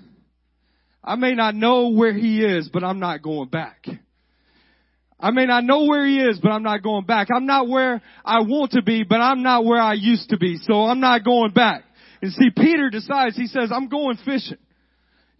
I 1.03 1.13
may 1.13 1.35
not 1.35 1.53
know 1.53 1.89
where 1.89 2.11
he 2.11 2.43
is, 2.43 2.71
but 2.73 2.83
I'm 2.83 2.99
not 2.99 3.21
going 3.21 3.49
back. 3.49 3.85
I 5.19 5.29
may 5.29 5.45
not 5.45 5.63
know 5.63 5.85
where 5.85 6.07
he 6.07 6.19
is, 6.19 6.39
but 6.41 6.49
I'm 6.49 6.63
not 6.63 6.81
going 6.81 7.05
back. 7.05 7.27
I'm 7.31 7.45
not 7.45 7.69
where 7.69 8.01
I 8.25 8.39
want 8.39 8.71
to 8.71 8.81
be, 8.81 9.03
but 9.03 9.17
I'm 9.21 9.43
not 9.43 9.63
where 9.63 9.79
I 9.79 9.93
used 9.93 10.29
to 10.29 10.37
be, 10.39 10.57
so 10.63 10.85
I'm 10.85 10.99
not 10.99 11.23
going 11.23 11.51
back. 11.51 11.83
And 12.19 12.33
see, 12.33 12.49
Peter 12.57 12.89
decides, 12.89 13.37
he 13.37 13.45
says, 13.45 13.69
I'm 13.71 13.87
going 13.87 14.17
fishing. 14.25 14.57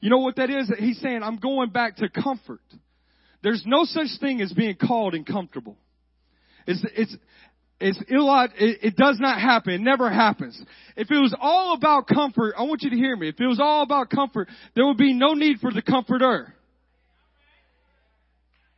You 0.02 0.12
know 0.12 0.20
what 0.20 0.36
that 0.36 0.52
is? 0.52 0.72
He's 0.78 1.00
saying, 1.00 1.24
I'm 1.24 1.38
going 1.38 1.72
back 1.72 1.96
to 1.98 2.10
comfort. 2.10 2.62
There's 3.42 3.64
no 3.66 3.84
such 3.86 4.10
thing 4.20 4.42
as 4.42 4.54
being 4.54 4.76
called 4.76 5.16
and 5.16 5.26
comfortable. 5.26 5.76
It's, 6.68 6.86
it's, 6.96 7.16
it's 7.80 7.98
illog- 8.12 8.54
it, 8.58 8.80
it 8.82 8.96
does 8.96 9.20
not 9.20 9.40
happen. 9.40 9.74
It 9.74 9.82
never 9.82 10.10
happens. 10.10 10.62
If 10.98 11.10
it 11.10 11.18
was 11.18 11.36
all 11.40 11.74
about 11.74 12.08
comfort, 12.08 12.56
I 12.58 12.64
want 12.64 12.82
you 12.82 12.90
to 12.90 12.96
hear 12.96 13.16
me. 13.16 13.30
If 13.30 13.40
it 13.40 13.48
was 13.48 13.60
all 13.60 13.84
about 13.84 14.10
comfort, 14.10 14.50
there 14.76 14.86
would 14.86 14.98
be 14.98 15.14
no 15.14 15.34
need 15.34 15.60
for 15.60 15.72
the 15.72 15.82
comforter. 15.82 16.54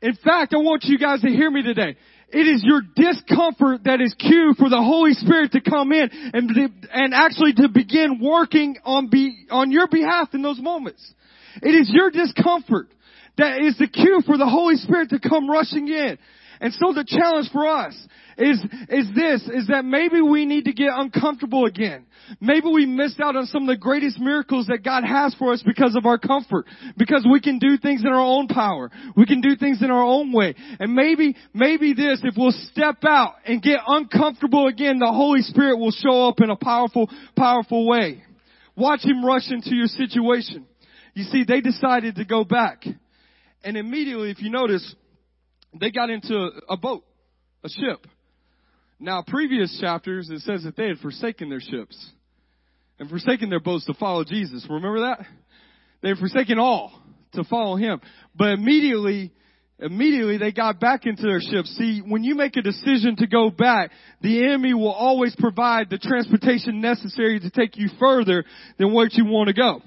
In 0.01 0.15
fact, 0.15 0.53
I 0.53 0.58
want 0.58 0.84
you 0.86 0.98
guys 0.98 1.22
to 1.22 1.29
hear 1.29 1.50
me 1.50 1.63
today. 1.63 1.96
It 2.29 2.48
is 2.48 2.63
your 2.63 2.81
discomfort 2.96 3.84
that 3.84 4.00
is 4.01 4.15
cue 4.17 4.53
for 4.58 4.70
the 4.70 4.81
Holy 4.81 5.13
Spirit 5.13 5.51
to 5.51 5.62
come 5.62 5.91
in 5.91 6.10
and, 6.34 6.50
and 6.91 7.13
actually 7.13 7.53
to 7.53 7.67
begin 7.67 8.20
working 8.22 8.77
on 8.86 9.10
be, 9.10 9.48
on 9.50 9.70
your 9.70 9.88
behalf 9.88 10.29
in 10.34 10.41
those 10.41 10.60
moments. 10.60 11.13
It 11.62 11.75
is 11.75 11.89
your 11.91 12.10
discomfort 12.10 12.88
that 13.38 13.62
is 13.62 13.77
the 13.77 13.88
cue 13.88 14.22
for 14.25 14.38
the 14.38 14.48
Holy 14.48 14.75
Spirit 14.75 15.10
to 15.10 15.20
come 15.20 15.50
rushing 15.50 15.88
in. 15.88 16.17
And 16.62 16.74
so 16.74 16.93
the 16.93 17.05
challenge 17.05 17.50
for 17.51 17.67
us 17.67 17.96
is, 18.41 18.60
is 18.89 19.07
this, 19.15 19.41
is 19.53 19.67
that 19.67 19.86
maybe 19.86 20.21
we 20.21 20.45
need 20.45 20.65
to 20.65 20.74
get 20.74 20.89
uncomfortable 20.91 21.65
again. 21.65 22.05
Maybe 22.39 22.67
we 22.67 22.86
missed 22.86 23.19
out 23.19 23.36
on 23.36 23.45
some 23.45 23.63
of 23.63 23.67
the 23.67 23.77
greatest 23.77 24.19
miracles 24.19 24.67
that 24.67 24.83
God 24.83 25.03
has 25.03 25.36
for 25.36 25.53
us 25.53 25.63
because 25.65 25.95
of 25.95 26.05
our 26.05 26.17
comfort. 26.17 26.65
Because 26.98 27.27
we 27.29 27.41
can 27.41 27.60
do 27.60 27.77
things 27.77 28.01
in 28.01 28.07
our 28.07 28.21
own 28.21 28.48
power. 28.48 28.89
We 29.15 29.25
can 29.25 29.41
do 29.41 29.55
things 29.55 29.81
in 29.81 29.91
our 29.91 30.03
own 30.03 30.31
way. 30.31 30.55
And 30.79 30.93
maybe, 30.93 31.36
maybe 31.53 31.93
this, 31.93 32.21
if 32.24 32.36
we'll 32.38 32.53
step 32.71 33.03
out 33.05 33.36
and 33.45 33.62
get 33.62 33.79
uncomfortable 33.86 34.67
again, 34.67 35.00
the 35.00 35.12
Holy 35.12 35.41
Spirit 35.41 35.77
will 35.77 35.91
show 35.91 36.27
up 36.27 36.41
in 36.41 36.50
a 36.50 36.55
powerful, 36.55 37.10
powerful 37.36 37.88
way. 37.88 38.24
Watch 38.75 39.03
Him 39.03 39.25
rush 39.25 39.50
into 39.50 39.75
your 39.75 39.88
situation. 39.88 40.65
You 41.13 41.25
see, 41.25 41.43
they 41.45 41.62
decided 41.62 42.15
to 42.15 42.25
go 42.25 42.43
back. 42.43 42.86
And 43.63 43.77
immediately, 43.77 44.31
if 44.31 44.41
you 44.41 44.50
notice, 44.50 44.95
they 45.79 45.91
got 45.91 46.10
into 46.10 46.50
a 46.69 46.77
boat, 46.77 47.03
a 47.63 47.69
ship. 47.69 48.07
Now, 49.01 49.24
previous 49.25 49.75
chapters, 49.81 50.29
it 50.29 50.41
says 50.41 50.63
that 50.63 50.75
they 50.75 50.88
had 50.88 51.00
forsaken 51.00 51.50
their 51.50 51.60
ships 51.60 52.12
and 53.00 53.10
forsaken 53.10 53.50
their 53.50 53.60
boats 53.60 53.86
to 53.86 53.96
follow 53.96 54.24
Jesus. 54.24 54.63
Remember 54.70 55.00
that? 55.00 55.25
They 56.03 56.10
had 56.10 56.20
forsaken 56.20 56.60
all 56.60 57.01
to 57.34 57.43
follow 57.46 57.77
him. 57.77 58.00
But 58.36 58.50
immediately, 58.50 59.31
immediately 59.79 60.38
they 60.38 60.51
got 60.51 60.79
back 60.79 61.08
into 61.08 61.24
their 61.24 61.41
ships. 61.41 61.75
See, 61.79 62.03
when 62.05 62.24
you 62.24 62.36
make 62.36 62.55
a 62.58 62.62
decision 62.62 63.15
to 63.17 63.25
go 63.25 63.50
back, 63.50 63.89
the 64.22 64.43
enemy 64.43 64.75
will 64.75 64.91
always 64.91 65.36
provide 65.36 65.89
the 65.89 65.98
transportation 65.98 66.79
necessary 66.79 67.39
to 67.39 67.50
take 67.50 67.77
you 67.77 67.89
further 68.00 68.46
than 68.77 68.93
where 68.93 69.08
you 69.12 69.25
want 69.25 69.48
to 69.48 69.53
go. 69.53 69.81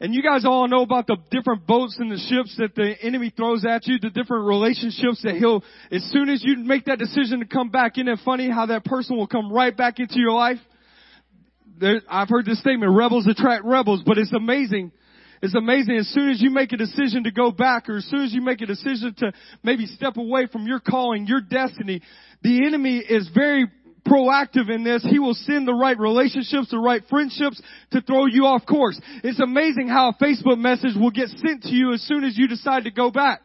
And 0.00 0.14
you 0.14 0.22
guys 0.22 0.44
all 0.44 0.68
know 0.68 0.82
about 0.82 1.08
the 1.08 1.16
different 1.30 1.66
boats 1.66 1.96
and 1.98 2.10
the 2.10 2.18
ships 2.18 2.54
that 2.58 2.76
the 2.76 2.94
enemy 3.02 3.32
throws 3.36 3.64
at 3.64 3.86
you, 3.88 3.98
the 3.98 4.10
different 4.10 4.46
relationships 4.46 5.22
that 5.24 5.34
he'll, 5.34 5.64
as 5.90 6.04
soon 6.12 6.28
as 6.28 6.42
you 6.44 6.56
make 6.58 6.84
that 6.84 7.00
decision 7.00 7.40
to 7.40 7.46
come 7.46 7.70
back, 7.70 7.98
isn't 7.98 8.06
it 8.06 8.20
funny 8.24 8.48
how 8.48 8.66
that 8.66 8.84
person 8.84 9.16
will 9.16 9.26
come 9.26 9.52
right 9.52 9.76
back 9.76 9.98
into 9.98 10.20
your 10.20 10.32
life? 10.32 10.58
There, 11.80 12.00
I've 12.08 12.28
heard 12.28 12.46
this 12.46 12.60
statement, 12.60 12.92
rebels 12.92 13.26
attract 13.26 13.64
rebels, 13.64 14.02
but 14.06 14.18
it's 14.18 14.32
amazing. 14.32 14.92
It's 15.42 15.54
amazing 15.54 15.96
as 15.96 16.08
soon 16.08 16.30
as 16.30 16.40
you 16.40 16.50
make 16.50 16.72
a 16.72 16.76
decision 16.76 17.24
to 17.24 17.32
go 17.32 17.50
back 17.50 17.88
or 17.88 17.96
as 17.96 18.04
soon 18.06 18.24
as 18.24 18.32
you 18.32 18.40
make 18.40 18.60
a 18.60 18.66
decision 18.66 19.14
to 19.18 19.32
maybe 19.64 19.86
step 19.86 20.16
away 20.16 20.46
from 20.46 20.66
your 20.66 20.80
calling, 20.80 21.26
your 21.26 21.40
destiny, 21.40 22.02
the 22.42 22.66
enemy 22.66 22.98
is 22.98 23.28
very 23.34 23.66
proactive 24.08 24.70
in 24.70 24.84
this. 24.84 25.04
He 25.08 25.18
will 25.18 25.34
send 25.34 25.68
the 25.68 25.74
right 25.74 25.98
relationships, 25.98 26.70
the 26.70 26.78
right 26.78 27.02
friendships 27.10 27.60
to 27.92 28.00
throw 28.00 28.26
you 28.26 28.46
off 28.46 28.66
course. 28.66 29.00
It's 29.22 29.40
amazing 29.40 29.88
how 29.88 30.10
a 30.10 30.24
Facebook 30.24 30.58
message 30.58 30.92
will 30.98 31.10
get 31.10 31.28
sent 31.28 31.62
to 31.64 31.70
you 31.70 31.92
as 31.92 32.02
soon 32.02 32.24
as 32.24 32.36
you 32.36 32.48
decide 32.48 32.84
to 32.84 32.90
go 32.90 33.10
back. 33.10 33.42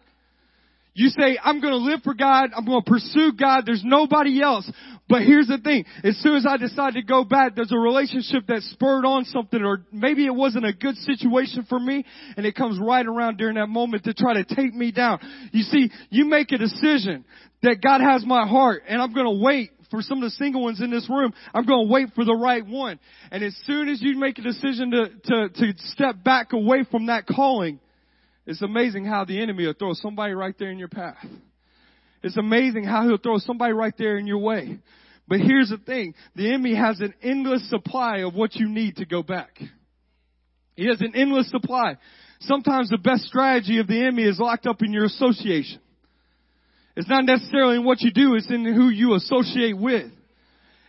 You 0.96 1.10
say, 1.10 1.40
I'm 1.44 1.60
going 1.60 1.74
to 1.74 1.78
live 1.78 2.02
for 2.04 2.14
God. 2.14 2.52
I'm 2.56 2.66
going 2.66 2.84
to 2.84 2.90
pursue 2.90 3.32
God. 3.34 3.64
There's 3.66 3.82
nobody 3.84 4.44
else. 4.44 4.70
But 5.10 5.24
here's 5.24 5.48
the 5.48 5.58
thing. 5.58 5.86
As 6.04 6.18
soon 6.20 6.36
as 6.36 6.46
I 6.48 6.58
decide 6.58 6.94
to 6.94 7.02
go 7.02 7.24
back, 7.24 7.56
there's 7.56 7.72
a 7.72 7.78
relationship 7.78 8.46
that 8.48 8.62
spurred 8.62 9.04
on 9.04 9.26
something 9.26 9.62
or 9.62 9.84
maybe 9.92 10.26
it 10.26 10.34
wasn't 10.34 10.66
a 10.66 10.74
good 10.74 10.96
situation 10.98 11.66
for 11.68 11.80
me 11.80 12.06
and 12.38 12.46
it 12.46 12.56
comes 12.56 12.80
right 12.80 13.06
around 13.06 13.38
during 13.38 13.56
that 13.56 13.68
moment 13.68 14.04
to 14.06 14.14
try 14.14 14.36
to 14.36 14.44
take 14.44 14.74
me 14.74 14.92
down. 14.92 15.20
You 15.52 15.64
see, 15.64 15.92
you 16.10 16.26
make 16.26 16.52
a 16.52 16.58
decision 16.58 17.26
that 17.64 17.82
God 17.82 18.02
has 18.02 18.26
my 18.26 18.48
heart 18.48 18.84
and 18.88 19.02
I'm 19.02 19.14
going 19.14 19.26
to 19.26 19.44
wait 19.44 19.72
for 19.94 20.02
some 20.02 20.24
of 20.24 20.24
the 20.24 20.32
single 20.32 20.64
ones 20.64 20.82
in 20.82 20.90
this 20.90 21.08
room, 21.08 21.32
I'm 21.54 21.68
going 21.68 21.86
to 21.86 21.94
wait 21.94 22.08
for 22.16 22.26
the 22.26 22.34
right 22.34 22.66
one. 22.66 23.00
And 23.30 23.44
as 23.44 23.56
soon 23.66 23.90
as 23.90 24.02
you 24.02 24.18
make 24.18 24.40
a 24.40 24.42
decision 24.42 24.90
to, 24.90 25.10
to, 25.26 25.50
to 25.50 25.74
step 25.90 26.24
back 26.24 26.52
away 26.52 26.84
from 26.90 27.06
that 27.06 27.28
calling, 27.28 27.80
it's 28.48 28.64
amazing 28.64 29.06
how 29.06 29.24
the 29.24 29.40
enemy 29.40 29.68
will 29.68 29.76
throw 29.78 29.94
somebody 29.94 30.34
right 30.34 30.56
there 30.58 30.72
in 30.72 30.80
your 30.80 30.88
path. 30.88 31.24
It's 32.24 32.38
amazing 32.38 32.86
how 32.86 33.08
he'll 33.08 33.20
throw 33.20 33.38
somebody 33.38 33.74
right 33.74 33.94
there 33.96 34.18
in 34.18 34.26
your 34.26 34.40
way. 34.40 34.80
But 35.28 35.42
here's 35.42 35.70
the 35.70 35.78
thing. 35.78 36.16
The 36.36 36.52
enemy 36.52 36.74
has 36.74 37.00
an 37.00 37.14
endless 37.22 37.70
supply 37.70 38.22
of 38.22 38.34
what 38.34 38.56
you 38.56 38.70
need 38.70 38.96
to 38.96 39.06
go 39.06 39.22
back. 39.22 39.60
He 40.76 40.88
has 40.88 41.02
an 41.02 41.14
endless 41.16 41.52
supply. 41.52 41.98
Sometimes 42.40 42.90
the 42.90 42.98
best 42.98 43.26
strategy 43.26 43.78
of 43.78 43.86
the 43.86 44.02
enemy 44.02 44.24
is 44.24 44.40
locked 44.40 44.66
up 44.66 44.82
in 44.82 44.92
your 44.92 45.06
association. 45.06 45.82
It's 46.96 47.10
not 47.10 47.26
necessarily 47.26 47.78
in 47.78 47.86
what 47.86 48.02
you 48.02 48.12
do, 48.12 48.36
it's 48.36 48.50
in 48.50 48.66
who 48.66 48.90
you 48.90 49.16
associate 49.16 49.78
with. 49.78 50.12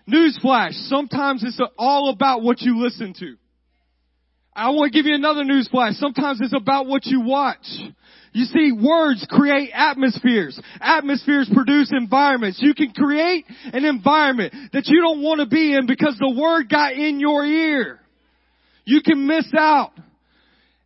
Newsflash, 0.08 0.72
sometimes 0.88 1.42
it's 1.42 1.60
all 1.78 2.10
about 2.10 2.42
what 2.42 2.60
you 2.60 2.78
listen 2.82 3.14
to. 3.20 3.36
I 4.54 4.70
want 4.70 4.92
to 4.92 4.96
give 4.96 5.06
you 5.06 5.14
another 5.14 5.42
newsflash. 5.42 5.94
Sometimes 5.94 6.40
it's 6.40 6.54
about 6.54 6.86
what 6.86 7.06
you 7.06 7.22
watch. 7.22 7.66
You 8.32 8.44
see, 8.44 8.72
words 8.72 9.26
create 9.28 9.70
atmospheres. 9.72 10.60
Atmospheres 10.80 11.50
produce 11.52 11.90
environments. 11.92 12.60
You 12.62 12.74
can 12.74 12.92
create 12.92 13.46
an 13.72 13.84
environment 13.84 14.52
that 14.72 14.86
you 14.86 15.00
don't 15.00 15.22
want 15.22 15.40
to 15.40 15.46
be 15.46 15.74
in 15.74 15.86
because 15.86 16.16
the 16.20 16.30
word 16.30 16.68
got 16.68 16.92
in 16.92 17.18
your 17.18 17.44
ear. 17.44 18.00
You 18.84 19.00
can 19.02 19.26
miss 19.26 19.50
out. 19.58 19.92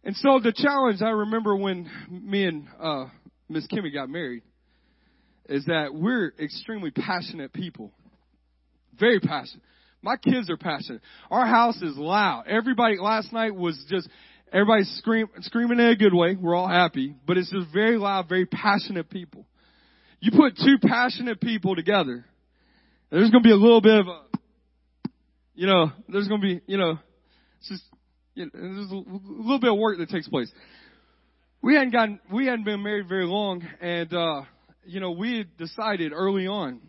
And 0.04 0.16
so 0.16 0.40
the 0.42 0.52
challenge, 0.52 1.02
I 1.02 1.10
remember 1.10 1.56
when 1.56 1.90
me 2.08 2.44
and 2.46 2.68
uh, 2.80 3.06
Miss 3.48 3.66
Kimmy 3.66 3.92
got 3.92 4.08
married, 4.08 4.42
is 5.48 5.64
that 5.66 5.94
we're 5.94 6.32
extremely 6.38 6.90
passionate 6.90 7.52
people. 7.52 7.92
Very 8.98 9.20
passionate. 9.20 9.62
My 10.02 10.16
kids 10.16 10.50
are 10.50 10.56
passionate. 10.56 11.02
Our 11.30 11.46
house 11.46 11.80
is 11.82 11.96
loud. 11.96 12.44
Everybody 12.48 12.98
last 12.98 13.32
night 13.32 13.54
was 13.54 13.82
just 13.88 14.08
everybody 14.52 14.84
scream, 14.84 15.28
screaming 15.40 15.80
in 15.80 15.86
a 15.86 15.96
good 15.96 16.14
way. 16.14 16.36
We're 16.40 16.54
all 16.54 16.68
happy, 16.68 17.14
but 17.26 17.36
it's 17.36 17.50
just 17.50 17.72
very 17.72 17.98
loud, 17.98 18.28
very 18.28 18.46
passionate 18.46 19.10
people. 19.10 19.46
You 20.20 20.32
put 20.32 20.56
two 20.56 20.78
passionate 20.82 21.40
people 21.40 21.76
together, 21.76 22.24
there's 23.10 23.30
going 23.30 23.42
to 23.42 23.46
be 23.46 23.52
a 23.52 23.56
little 23.56 23.80
bit 23.80 23.98
of 23.98 24.06
a, 24.06 24.20
you 25.54 25.66
know, 25.66 25.90
there's 26.08 26.28
going 26.28 26.40
to 26.40 26.46
be, 26.46 26.60
you 26.66 26.76
know, 26.76 26.98
just, 27.68 27.82
you 28.34 28.44
know, 28.44 28.50
there's 28.52 28.90
a 28.90 28.94
little 28.94 29.60
bit 29.60 29.70
of 29.70 29.78
work 29.78 29.98
that 29.98 30.08
takes 30.08 30.28
place. 30.28 30.50
We 31.62 31.74
hadn't 31.74 31.92
gotten, 31.92 32.20
we 32.32 32.46
hadn't 32.46 32.64
been 32.64 32.82
married 32.82 33.08
very 33.08 33.26
long, 33.26 33.66
and 33.80 34.12
uh, 34.12 34.42
you 34.88 35.00
know, 35.00 35.10
we 35.10 35.38
had 35.38 35.56
decided 35.56 36.12
early 36.12 36.46
on. 36.46 36.80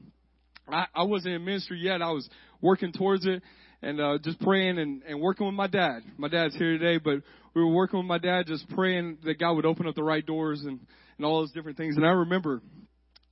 I, 0.67 0.85
I 0.95 1.03
wasn't 1.03 1.35
in 1.35 1.45
ministry 1.45 1.79
yet. 1.79 2.01
I 2.01 2.11
was 2.11 2.27
working 2.61 2.93
towards 2.93 3.25
it 3.25 3.43
and 3.81 3.99
uh, 3.99 4.17
just 4.23 4.39
praying 4.39 4.79
and, 4.79 5.03
and 5.03 5.19
working 5.19 5.45
with 5.45 5.55
my 5.55 5.67
dad. 5.67 5.99
My 6.17 6.29
dad's 6.29 6.55
here 6.55 6.77
today, 6.77 6.97
but 6.97 7.21
we 7.53 7.61
were 7.61 7.73
working 7.73 7.99
with 7.99 8.07
my 8.07 8.17
dad, 8.17 8.45
just 8.47 8.69
praying 8.69 9.17
that 9.23 9.39
God 9.39 9.53
would 9.53 9.65
open 9.65 9.87
up 9.87 9.95
the 9.95 10.03
right 10.03 10.25
doors 10.25 10.61
and 10.65 10.79
and 11.17 11.25
all 11.25 11.41
those 11.41 11.51
different 11.51 11.77
things. 11.77 11.97
And 11.97 12.05
I 12.05 12.11
remember 12.11 12.61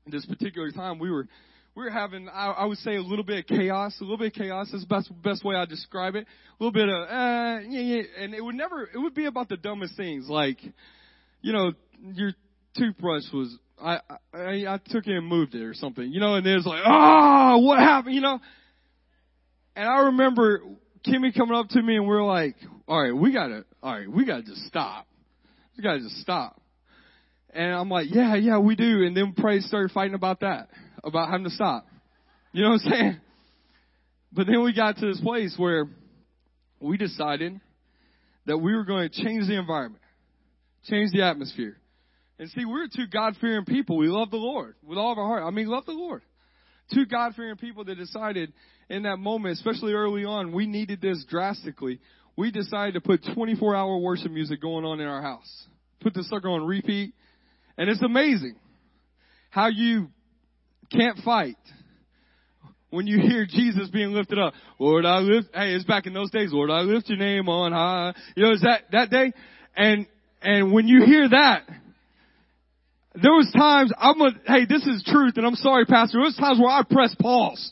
this 0.05 0.25
particular 0.25 0.71
time 0.71 0.99
we 0.99 1.09
were 1.09 1.27
we 1.75 1.85
were 1.85 1.89
having 1.89 2.27
I, 2.27 2.47
I 2.47 2.65
would 2.65 2.79
say 2.79 2.95
a 2.95 3.01
little 3.01 3.23
bit 3.23 3.39
of 3.39 3.57
chaos, 3.57 3.95
a 4.01 4.03
little 4.03 4.17
bit 4.17 4.27
of 4.27 4.33
chaos. 4.33 4.67
is 4.73 4.81
the 4.81 4.87
best 4.87 5.09
best 5.23 5.45
way 5.45 5.55
I 5.55 5.65
describe 5.65 6.15
it. 6.15 6.25
A 6.59 6.63
little 6.63 6.73
bit 6.73 6.89
of 6.89 7.07
uh, 7.07 7.59
yeah, 7.69 7.81
yeah, 7.81 8.01
and 8.19 8.33
it 8.33 8.43
would 8.43 8.55
never 8.55 8.81
it 8.83 8.97
would 8.97 9.13
be 9.13 9.25
about 9.25 9.47
the 9.47 9.57
dumbest 9.57 9.95
things 9.95 10.27
like, 10.27 10.59
you 11.41 11.53
know, 11.53 11.71
your 12.13 12.33
toothbrush 12.77 13.23
was 13.31 13.57
I 13.81 13.99
I, 14.33 14.39
I 14.67 14.79
took 14.89 15.07
it 15.07 15.15
and 15.15 15.27
moved 15.27 15.55
it 15.55 15.63
or 15.63 15.73
something, 15.73 16.11
you 16.11 16.19
know, 16.19 16.35
and 16.35 16.45
it 16.45 16.55
was 16.55 16.65
like, 16.65 16.81
oh, 16.85 17.59
what 17.59 17.79
happened, 17.79 18.15
you 18.15 18.21
know? 18.21 18.39
And 19.75 19.87
I 19.87 20.05
remember 20.05 20.61
Kimmy 21.05 21.35
coming 21.35 21.55
up 21.55 21.69
to 21.69 21.81
me 21.81 21.95
and 21.95 22.07
we 22.07 22.15
are 22.15 22.23
like, 22.23 22.55
all 22.87 23.01
right, 23.01 23.15
we 23.15 23.31
gotta, 23.31 23.65
all 23.83 23.93
right, 23.93 24.11
we 24.11 24.25
gotta 24.25 24.43
just 24.43 24.65
stop. 24.65 25.07
We 25.77 25.83
gotta 25.83 25.99
just 25.99 26.17
stop. 26.17 26.59
And 27.53 27.73
I'm 27.73 27.89
like, 27.89 28.07
yeah, 28.11 28.35
yeah, 28.35 28.59
we 28.59 28.75
do. 28.75 29.03
And 29.03 29.15
then 29.15 29.33
Praise 29.33 29.65
started 29.67 29.91
fighting 29.91 30.15
about 30.15 30.41
that, 30.41 30.69
about 31.03 31.29
having 31.29 31.45
to 31.45 31.51
stop. 31.51 31.87
You 32.51 32.63
know 32.63 32.69
what 32.71 32.81
I'm 32.85 32.91
saying? 32.91 33.21
But 34.31 34.47
then 34.47 34.63
we 34.63 34.73
got 34.73 34.97
to 34.97 35.05
this 35.05 35.21
place 35.21 35.55
where 35.57 35.89
we 36.79 36.97
decided 36.97 37.59
that 38.45 38.57
we 38.57 38.75
were 38.75 38.83
going 38.83 39.09
to 39.09 39.23
change 39.23 39.47
the 39.47 39.57
environment, 39.57 40.03
change 40.89 41.11
the 41.11 41.23
atmosphere. 41.23 41.77
And 42.39 42.49
see, 42.51 42.65
we're 42.65 42.87
two 42.87 43.07
God 43.07 43.35
fearing 43.41 43.65
people. 43.65 43.97
We 43.97 44.07
love 44.07 44.29
the 44.29 44.37
Lord 44.37 44.75
with 44.83 44.97
all 44.97 45.11
of 45.11 45.17
our 45.17 45.25
heart. 45.25 45.43
I 45.43 45.49
mean, 45.49 45.67
love 45.67 45.85
the 45.85 45.93
Lord. 45.93 46.21
Two 46.93 47.05
God 47.05 47.33
fearing 47.35 47.57
people 47.57 47.83
that 47.85 47.95
decided 47.95 48.53
in 48.89 49.03
that 49.03 49.17
moment, 49.17 49.53
especially 49.53 49.93
early 49.93 50.23
on, 50.23 50.53
we 50.53 50.67
needed 50.67 51.01
this 51.01 51.25
drastically. 51.27 51.99
We 52.37 52.51
decided 52.51 52.93
to 52.93 53.01
put 53.01 53.25
24 53.33 53.75
hour 53.75 53.97
worship 53.97 54.31
music 54.31 54.61
going 54.61 54.85
on 54.85 54.99
in 54.99 55.07
our 55.07 55.21
house. 55.21 55.67
Put 56.01 56.13
the 56.13 56.23
sucker 56.23 56.49
on 56.49 56.65
repeat. 56.65 57.13
And 57.77 57.89
it's 57.89 58.01
amazing 58.01 58.55
how 59.49 59.67
you 59.67 60.09
can't 60.91 61.17
fight 61.25 61.57
when 62.89 63.07
you 63.07 63.19
hear 63.19 63.45
Jesus 63.45 63.89
being 63.89 64.11
lifted 64.11 64.39
up. 64.39 64.53
Lord, 64.79 65.05
I 65.05 65.17
lift, 65.17 65.49
hey, 65.53 65.73
it's 65.73 65.83
back 65.85 66.05
in 66.05 66.13
those 66.13 66.31
days. 66.31 66.49
Lord, 66.51 66.69
I 66.69 66.81
lift 66.81 67.09
your 67.09 67.17
name 67.17 67.49
on 67.49 67.71
high. 67.71 68.13
You 68.35 68.43
know, 68.43 68.51
it's 68.51 68.61
that, 68.61 68.83
that 68.91 69.09
day? 69.09 69.33
And, 69.75 70.07
and 70.41 70.71
when 70.71 70.87
you 70.87 71.03
hear 71.05 71.27
that, 71.29 71.67
there 73.21 73.31
was 73.33 73.51
times 73.55 73.91
I'm 73.97 74.21
a, 74.21 74.31
hey, 74.45 74.65
this 74.67 74.85
is 74.85 75.03
truth 75.05 75.33
and 75.37 75.45
I'm 75.45 75.55
sorry, 75.55 75.85
pastor. 75.85 76.17
There 76.17 76.25
was 76.25 76.35
times 76.35 76.59
where 76.59 76.69
I 76.69 76.83
press 76.89 77.15
pause 77.19 77.71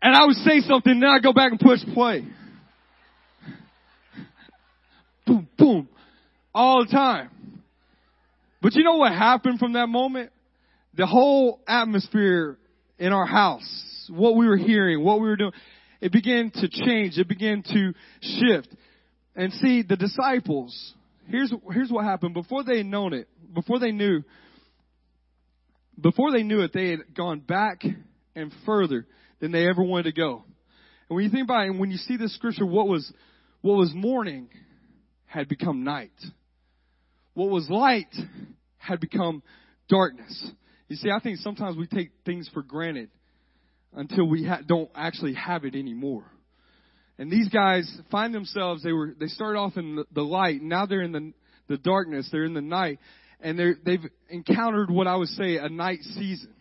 and 0.00 0.16
I 0.16 0.24
would 0.24 0.36
say 0.36 0.60
something 0.60 0.92
and 0.92 1.02
then 1.02 1.10
I 1.10 1.18
go 1.20 1.32
back 1.32 1.50
and 1.50 1.60
push 1.60 1.80
play. 1.94 2.26
boom, 5.26 5.48
boom. 5.58 5.88
All 6.54 6.84
the 6.84 6.90
time. 6.90 7.30
But 8.60 8.74
you 8.74 8.84
know 8.84 8.96
what 8.96 9.12
happened 9.12 9.58
from 9.58 9.74
that 9.74 9.88
moment? 9.88 10.30
The 10.94 11.06
whole 11.06 11.60
atmosphere 11.66 12.58
in 12.98 13.12
our 13.12 13.26
house, 13.26 14.08
what 14.10 14.36
we 14.36 14.46
were 14.46 14.56
hearing, 14.56 15.02
what 15.02 15.20
we 15.20 15.28
were 15.28 15.36
doing, 15.36 15.52
it 16.00 16.12
began 16.12 16.50
to 16.50 16.68
change. 16.68 17.18
It 17.18 17.28
began 17.28 17.62
to 17.62 17.94
shift. 18.20 18.68
And 19.34 19.52
see, 19.54 19.82
the 19.82 19.96
disciples, 19.96 20.94
here's, 21.28 21.52
here's 21.72 21.90
what 21.90 22.04
happened. 22.04 22.34
Before 22.34 22.62
they 22.62 22.82
known 22.82 23.14
it, 23.14 23.28
before 23.54 23.78
they 23.78 23.90
knew, 23.90 24.22
before 26.02 26.32
they 26.32 26.42
knew 26.42 26.60
it, 26.60 26.72
they 26.72 26.90
had 26.90 27.14
gone 27.14 27.40
back 27.40 27.82
and 28.34 28.52
further 28.66 29.06
than 29.40 29.52
they 29.52 29.68
ever 29.68 29.82
wanted 29.82 30.04
to 30.04 30.12
go. 30.12 30.44
And 31.08 31.16
when 31.16 31.24
you 31.24 31.30
think 31.30 31.44
about 31.44 31.64
it, 31.64 31.70
and 31.70 31.80
when 31.80 31.90
you 31.90 31.98
see 31.98 32.16
this 32.16 32.34
scripture, 32.34 32.66
what 32.66 32.88
was, 32.88 33.10
what 33.60 33.76
was 33.76 33.92
morning 33.94 34.48
had 35.26 35.48
become 35.48 35.84
night. 35.84 36.12
What 37.34 37.50
was 37.50 37.68
light 37.70 38.14
had 38.76 39.00
become 39.00 39.42
darkness. 39.88 40.50
You 40.88 40.96
see, 40.96 41.10
I 41.10 41.20
think 41.20 41.38
sometimes 41.38 41.76
we 41.76 41.86
take 41.86 42.10
things 42.26 42.50
for 42.52 42.62
granted 42.62 43.10
until 43.94 44.28
we 44.28 44.44
ha- 44.44 44.60
don't 44.66 44.90
actually 44.94 45.34
have 45.34 45.64
it 45.64 45.74
anymore. 45.74 46.24
And 47.18 47.30
these 47.30 47.48
guys 47.48 47.90
find 48.10 48.34
themselves, 48.34 48.82
they 48.82 48.92
were, 48.92 49.14
they 49.18 49.26
started 49.26 49.58
off 49.58 49.76
in 49.76 49.96
the, 49.96 50.04
the 50.12 50.22
light, 50.22 50.62
now 50.62 50.86
they're 50.86 51.02
in 51.02 51.12
the, 51.12 51.32
the 51.68 51.76
darkness, 51.76 52.28
they're 52.32 52.44
in 52.44 52.54
the 52.54 52.60
night, 52.60 52.98
and 53.42 53.58
they've 53.84 54.10
encountered 54.30 54.90
what 54.90 55.06
I 55.06 55.16
would 55.16 55.28
say 55.28 55.56
a 55.56 55.68
night 55.68 56.00
season. 56.02 56.54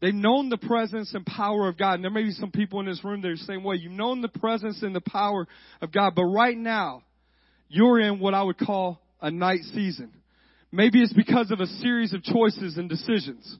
They've 0.00 0.14
known 0.14 0.48
the 0.48 0.56
presence 0.56 1.12
and 1.14 1.24
power 1.26 1.68
of 1.68 1.76
God. 1.76 1.94
And 1.94 2.04
there 2.04 2.10
may 2.10 2.22
be 2.22 2.32
some 2.32 2.50
people 2.50 2.80
in 2.80 2.86
this 2.86 3.04
room 3.04 3.20
that 3.20 3.28
are 3.28 3.36
the 3.36 3.44
same 3.44 3.62
way. 3.62 3.76
You've 3.76 3.92
known 3.92 4.22
the 4.22 4.28
presence 4.28 4.82
and 4.82 4.94
the 4.94 5.02
power 5.02 5.46
of 5.82 5.92
God, 5.92 6.14
but 6.16 6.24
right 6.24 6.56
now, 6.56 7.02
you're 7.68 8.00
in 8.00 8.18
what 8.18 8.34
I 8.34 8.42
would 8.42 8.58
call 8.58 9.00
a 9.20 9.30
night 9.30 9.60
season. 9.74 10.10
Maybe 10.72 11.02
it's 11.02 11.12
because 11.12 11.50
of 11.50 11.60
a 11.60 11.66
series 11.66 12.14
of 12.14 12.22
choices 12.22 12.78
and 12.78 12.88
decisions. 12.88 13.58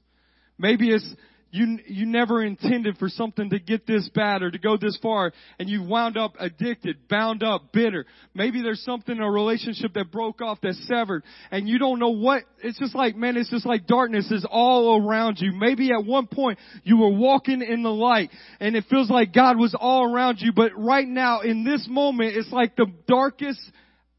Maybe 0.57 0.89
it's 0.89 1.07
you, 1.51 1.79
you 1.85 2.05
never 2.05 2.41
intended 2.41 2.97
for 2.97 3.09
something 3.09 3.49
to 3.49 3.59
get 3.59 3.85
this 3.85 4.09
bad 4.15 4.41
or 4.41 4.49
to 4.49 4.57
go 4.57 4.77
this 4.77 4.97
far 5.01 5.33
and 5.59 5.69
you 5.69 5.83
wound 5.83 6.17
up 6.17 6.35
addicted, 6.39 7.07
bound 7.09 7.43
up, 7.43 7.73
bitter. 7.73 8.05
Maybe 8.33 8.61
there's 8.61 8.83
something 8.83 9.15
in 9.15 9.21
a 9.21 9.29
relationship 9.29 9.93
that 9.95 10.11
broke 10.11 10.41
off, 10.41 10.59
that's 10.63 10.81
severed 10.87 11.23
and 11.51 11.67
you 11.67 11.77
don't 11.77 11.99
know 11.99 12.11
what, 12.11 12.43
it's 12.63 12.79
just 12.79 12.95
like, 12.95 13.17
man, 13.17 13.35
it's 13.35 13.49
just 13.49 13.65
like 13.65 13.85
darkness 13.85 14.31
is 14.31 14.45
all 14.49 15.05
around 15.05 15.39
you. 15.39 15.51
Maybe 15.51 15.91
at 15.91 16.05
one 16.05 16.27
point 16.27 16.57
you 16.83 16.97
were 16.97 17.11
walking 17.11 17.61
in 17.61 17.83
the 17.83 17.91
light 17.91 18.29
and 18.61 18.75
it 18.75 18.85
feels 18.89 19.09
like 19.09 19.33
God 19.33 19.57
was 19.57 19.75
all 19.77 20.11
around 20.11 20.37
you, 20.39 20.53
but 20.53 20.71
right 20.77 21.07
now 21.07 21.41
in 21.41 21.65
this 21.65 21.85
moment, 21.89 22.35
it's 22.35 22.51
like 22.51 22.77
the 22.77 22.87
darkest 23.07 23.59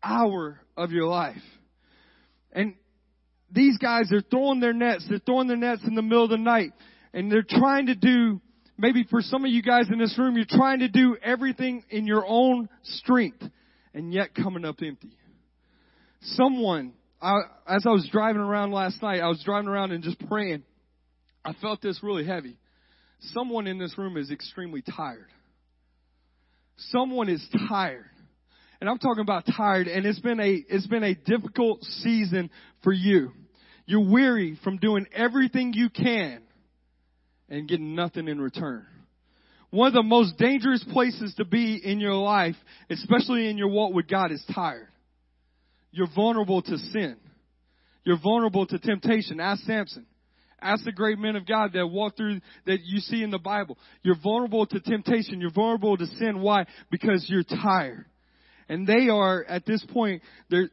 hour 0.02 0.60
of 0.76 0.92
your 0.92 1.06
life. 1.06 1.42
And 2.52 2.74
these 3.50 3.78
guys 3.78 4.12
are 4.12 4.20
throwing 4.20 4.60
their 4.60 4.72
nets, 4.72 5.06
they're 5.08 5.18
throwing 5.18 5.48
their 5.48 5.56
nets 5.56 5.82
in 5.86 5.94
the 5.94 6.02
middle 6.02 6.24
of 6.24 6.30
the 6.30 6.36
night, 6.36 6.72
and 7.12 7.30
they're 7.30 7.44
trying 7.48 7.86
to 7.86 7.94
do, 7.94 8.40
maybe 8.78 9.04
for 9.08 9.20
some 9.20 9.44
of 9.44 9.50
you 9.50 9.62
guys 9.62 9.86
in 9.90 9.98
this 9.98 10.16
room, 10.18 10.36
you're 10.36 10.44
trying 10.48 10.80
to 10.80 10.88
do 10.88 11.16
everything 11.22 11.84
in 11.90 12.06
your 12.06 12.24
own 12.26 12.68
strength, 12.82 13.42
and 13.94 14.12
yet 14.12 14.34
coming 14.34 14.64
up 14.64 14.76
empty. 14.82 15.16
Someone, 16.22 16.92
I, 17.20 17.40
as 17.66 17.84
I 17.86 17.90
was 17.90 18.08
driving 18.10 18.40
around 18.40 18.72
last 18.72 19.02
night, 19.02 19.20
I 19.20 19.28
was 19.28 19.42
driving 19.44 19.68
around 19.68 19.92
and 19.92 20.02
just 20.02 20.18
praying. 20.28 20.62
I 21.44 21.52
felt 21.54 21.82
this 21.82 22.00
really 22.02 22.24
heavy. 22.24 22.56
Someone 23.32 23.66
in 23.66 23.78
this 23.78 23.96
room 23.98 24.16
is 24.16 24.30
extremely 24.30 24.82
tired. 24.82 25.28
Someone 26.76 27.28
is 27.28 27.44
tired 27.68 28.06
and 28.82 28.90
I'm 28.90 28.98
talking 28.98 29.20
about 29.20 29.44
tired 29.56 29.86
and 29.86 30.04
it's 30.04 30.18
been 30.18 30.40
a, 30.40 30.64
it's 30.68 30.88
been 30.88 31.04
a 31.04 31.14
difficult 31.14 31.84
season 31.84 32.50
for 32.82 32.92
you. 32.92 33.30
You're 33.86 34.10
weary 34.10 34.58
from 34.64 34.78
doing 34.78 35.06
everything 35.14 35.72
you 35.72 35.88
can 35.88 36.42
and 37.52 37.68
getting 37.68 37.94
nothing 37.94 38.28
in 38.28 38.40
return. 38.40 38.86
One 39.70 39.88
of 39.88 39.92
the 39.92 40.02
most 40.02 40.38
dangerous 40.38 40.82
places 40.90 41.34
to 41.36 41.44
be 41.44 41.80
in 41.82 42.00
your 42.00 42.14
life, 42.14 42.56
especially 42.90 43.48
in 43.48 43.58
your 43.58 43.68
walk 43.68 43.94
with 43.94 44.08
God, 44.08 44.32
is 44.32 44.42
tired. 44.54 44.88
You're 45.90 46.08
vulnerable 46.14 46.62
to 46.62 46.78
sin. 46.78 47.16
You're 48.04 48.18
vulnerable 48.20 48.66
to 48.66 48.78
temptation. 48.78 49.38
Ask 49.38 49.64
Samson. 49.64 50.06
Ask 50.62 50.84
the 50.84 50.92
great 50.92 51.18
men 51.18 51.36
of 51.36 51.46
God 51.46 51.72
that 51.74 51.86
walk 51.86 52.16
through, 52.16 52.40
that 52.66 52.78
you 52.84 53.00
see 53.00 53.22
in 53.22 53.30
the 53.30 53.38
Bible. 53.38 53.76
You're 54.02 54.18
vulnerable 54.22 54.64
to 54.66 54.80
temptation. 54.80 55.40
You're 55.40 55.52
vulnerable 55.52 55.98
to 55.98 56.06
sin. 56.06 56.40
Why? 56.40 56.64
Because 56.90 57.26
you're 57.28 57.44
tired. 57.44 58.06
And 58.68 58.86
they 58.86 59.10
are, 59.10 59.44
at 59.44 59.66
this 59.66 59.84
point, 59.92 60.22
they're, 60.48 60.70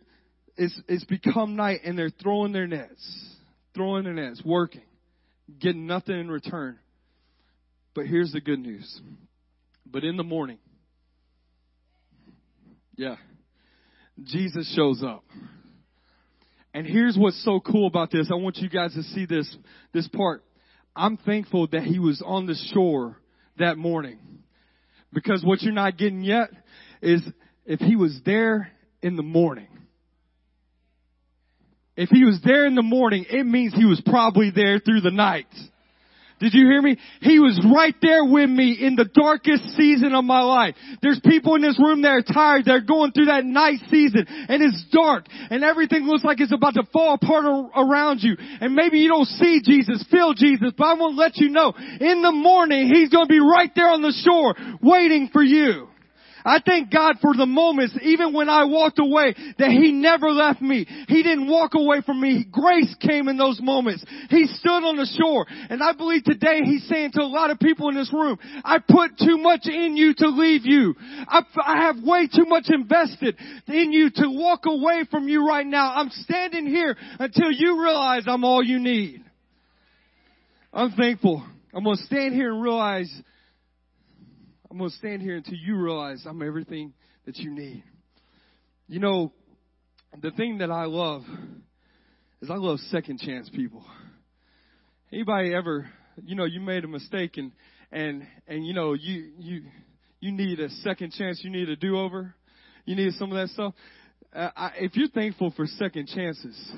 it's, 0.55 0.79
it's 0.87 1.05
become 1.05 1.57
night 1.57 1.81
and 1.83 1.97
they're 1.97 2.11
throwing 2.21 2.53
their 2.53 2.67
nets, 2.67 3.35
throwing 3.73 4.05
their 4.05 4.13
nets, 4.13 4.41
working, 4.45 4.81
getting 5.59 5.87
nothing 5.87 6.19
in 6.19 6.29
return. 6.29 6.79
But 7.95 8.05
here's 8.05 8.31
the 8.31 8.41
good 8.41 8.59
news. 8.59 9.01
But 9.85 10.03
in 10.03 10.17
the 10.17 10.23
morning, 10.23 10.59
yeah, 12.95 13.15
Jesus 14.23 14.71
shows 14.75 15.01
up. 15.03 15.23
And 16.73 16.85
here's 16.85 17.17
what's 17.17 17.43
so 17.43 17.59
cool 17.59 17.87
about 17.87 18.11
this. 18.11 18.29
I 18.31 18.35
want 18.35 18.57
you 18.57 18.69
guys 18.69 18.93
to 18.93 19.03
see 19.03 19.25
this, 19.25 19.57
this 19.93 20.07
part. 20.09 20.43
I'm 20.95 21.17
thankful 21.17 21.67
that 21.71 21.83
he 21.83 21.97
was 21.97 22.21
on 22.23 22.45
the 22.45 22.55
shore 22.73 23.17
that 23.57 23.77
morning. 23.77 24.19
Because 25.11 25.43
what 25.43 25.61
you're 25.61 25.73
not 25.73 25.97
getting 25.97 26.21
yet 26.21 26.49
is 27.01 27.21
if 27.65 27.79
he 27.79 27.95
was 27.95 28.19
there 28.25 28.71
in 29.01 29.15
the 29.15 29.23
morning. 29.23 29.68
If 31.99 32.07
he 32.07 32.23
was 32.23 32.39
there 32.45 32.65
in 32.65 32.75
the 32.75 32.81
morning, 32.81 33.25
it 33.29 33.43
means 33.43 33.75
he 33.75 33.83
was 33.83 34.01
probably 34.05 34.51
there 34.55 34.79
through 34.79 35.01
the 35.01 35.11
night. 35.11 35.51
Did 36.39 36.53
you 36.53 36.65
hear 36.65 36.81
me? 36.81 36.95
He 37.19 37.39
was 37.39 37.59
right 37.75 37.93
there 38.01 38.23
with 38.23 38.49
me 38.49 38.71
in 38.79 38.95
the 38.95 39.03
darkest 39.03 39.75
season 39.75 40.15
of 40.15 40.23
my 40.23 40.39
life. 40.39 40.75
There's 41.01 41.19
people 41.19 41.55
in 41.55 41.61
this 41.61 41.77
room 41.77 42.03
that 42.03 42.15
are 42.15 42.21
tired. 42.21 42.63
They're 42.63 42.79
going 42.79 43.11
through 43.11 43.25
that 43.25 43.43
night 43.43 43.79
season 43.91 44.25
and 44.29 44.63
it's 44.63 44.81
dark 44.93 45.25
and 45.49 45.61
everything 45.61 46.03
looks 46.07 46.23
like 46.23 46.39
it's 46.39 46.53
about 46.53 46.75
to 46.75 46.83
fall 46.93 47.15
apart 47.15 47.43
around 47.75 48.23
you. 48.23 48.37
And 48.39 48.75
maybe 48.75 48.99
you 48.99 49.09
don't 49.09 49.27
see 49.27 49.59
Jesus, 49.61 50.05
feel 50.09 50.33
Jesus, 50.33 50.71
but 50.77 50.85
I 50.85 50.93
want 50.93 51.15
to 51.15 51.19
let 51.19 51.35
you 51.35 51.49
know 51.49 51.73
in 51.75 52.21
the 52.21 52.31
morning 52.31 52.87
He's 52.87 53.09
going 53.09 53.27
to 53.27 53.29
be 53.29 53.41
right 53.41 53.71
there 53.75 53.89
on 53.89 54.01
the 54.01 54.15
shore 54.23 54.55
waiting 54.81 55.29
for 55.33 55.43
you. 55.43 55.89
I 56.45 56.59
thank 56.65 56.91
God 56.91 57.15
for 57.21 57.35
the 57.35 57.45
moments, 57.45 57.97
even 58.01 58.33
when 58.33 58.49
I 58.49 58.65
walked 58.65 58.99
away, 58.99 59.35
that 59.57 59.69
He 59.69 59.91
never 59.91 60.31
left 60.31 60.61
me. 60.61 60.85
He 61.07 61.23
didn't 61.23 61.49
walk 61.49 61.71
away 61.75 62.01
from 62.05 62.21
me. 62.21 62.45
Grace 62.49 62.95
came 63.01 63.27
in 63.27 63.37
those 63.37 63.59
moments. 63.61 64.03
He 64.29 64.47
stood 64.47 64.83
on 64.83 64.97
the 64.97 65.07
shore. 65.19 65.45
And 65.69 65.81
I 65.83 65.93
believe 65.93 66.23
today 66.23 66.61
He's 66.63 66.87
saying 66.87 67.11
to 67.13 67.21
a 67.21 67.23
lot 67.23 67.51
of 67.51 67.59
people 67.59 67.89
in 67.89 67.95
this 67.95 68.11
room, 68.13 68.37
I 68.63 68.79
put 68.79 69.17
too 69.17 69.37
much 69.37 69.65
in 69.65 69.95
you 69.95 70.13
to 70.15 70.27
leave 70.29 70.65
you. 70.65 70.95
I, 71.27 71.41
I 71.65 71.81
have 71.83 71.97
way 72.03 72.27
too 72.27 72.45
much 72.45 72.65
invested 72.69 73.37
in 73.67 73.91
you 73.91 74.09
to 74.09 74.27
walk 74.27 74.61
away 74.65 75.05
from 75.09 75.27
you 75.27 75.47
right 75.47 75.65
now. 75.65 75.93
I'm 75.95 76.09
standing 76.09 76.65
here 76.65 76.95
until 77.19 77.51
you 77.51 77.81
realize 77.81 78.23
I'm 78.27 78.43
all 78.43 78.63
you 78.63 78.79
need. 78.79 79.23
I'm 80.73 80.91
thankful. 80.91 81.43
I'm 81.73 81.83
going 81.83 81.97
to 81.97 82.03
stand 82.03 82.33
here 82.33 82.51
and 82.51 82.61
realize 82.61 83.11
I'm 84.71 84.77
going 84.77 84.89
to 84.89 84.95
stand 84.97 85.21
here 85.21 85.35
until 85.35 85.55
you 85.55 85.77
realize 85.77 86.23
I'm 86.27 86.41
everything 86.43 86.93
that 87.25 87.37
you 87.37 87.51
need. 87.51 87.83
You 88.87 88.99
know, 88.99 89.31
the 90.21 90.31
thing 90.31 90.59
that 90.59 90.69
I 90.69 90.85
love 90.85 91.23
is 92.41 92.49
I 92.51 92.55
love 92.55 92.79
second 92.91 93.19
chance 93.19 93.49
people. 93.49 93.83
Anybody 95.11 95.53
ever, 95.55 95.89
you 96.23 96.35
know, 96.35 96.45
you 96.45 96.59
made 96.59 96.83
a 96.83 96.87
mistake 96.87 97.37
and 97.37 97.51
and 97.91 98.27
and 98.47 98.65
you 98.65 98.73
know 98.73 98.93
you 98.93 99.31
you 99.39 99.61
you 100.19 100.31
need 100.31 100.59
a 100.59 100.69
second 100.69 101.13
chance, 101.13 101.41
you 101.43 101.49
need 101.49 101.69
a 101.69 101.75
do 101.75 101.97
over, 101.97 102.35
you 102.85 102.95
need 102.95 103.13
some 103.13 103.31
of 103.31 103.37
that 103.37 103.49
stuff. 103.53 103.73
Uh, 104.33 104.49
I, 104.55 104.71
if 104.79 104.95
you're 104.95 105.09
thankful 105.09 105.51
for 105.55 105.65
second 105.65 106.07
chances, 106.07 106.71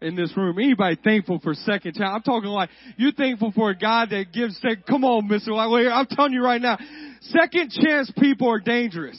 in 0.00 0.16
this 0.16 0.36
room. 0.36 0.58
Anybody 0.58 0.96
thankful 1.02 1.40
for 1.40 1.54
second 1.54 1.94
chance? 1.94 2.10
I'm 2.14 2.22
talking 2.22 2.48
like 2.50 2.70
you're 2.96 3.12
thankful 3.12 3.52
for 3.52 3.70
a 3.70 3.78
God 3.78 4.10
that 4.10 4.32
gives. 4.32 4.60
Come 4.88 5.04
on, 5.04 5.28
Mister. 5.28 5.52
I'm 5.54 6.06
telling 6.06 6.32
you 6.32 6.42
right 6.42 6.60
now, 6.60 6.78
second 7.20 7.70
chance 7.70 8.12
people 8.18 8.48
are 8.48 8.60
dangerous. 8.60 9.18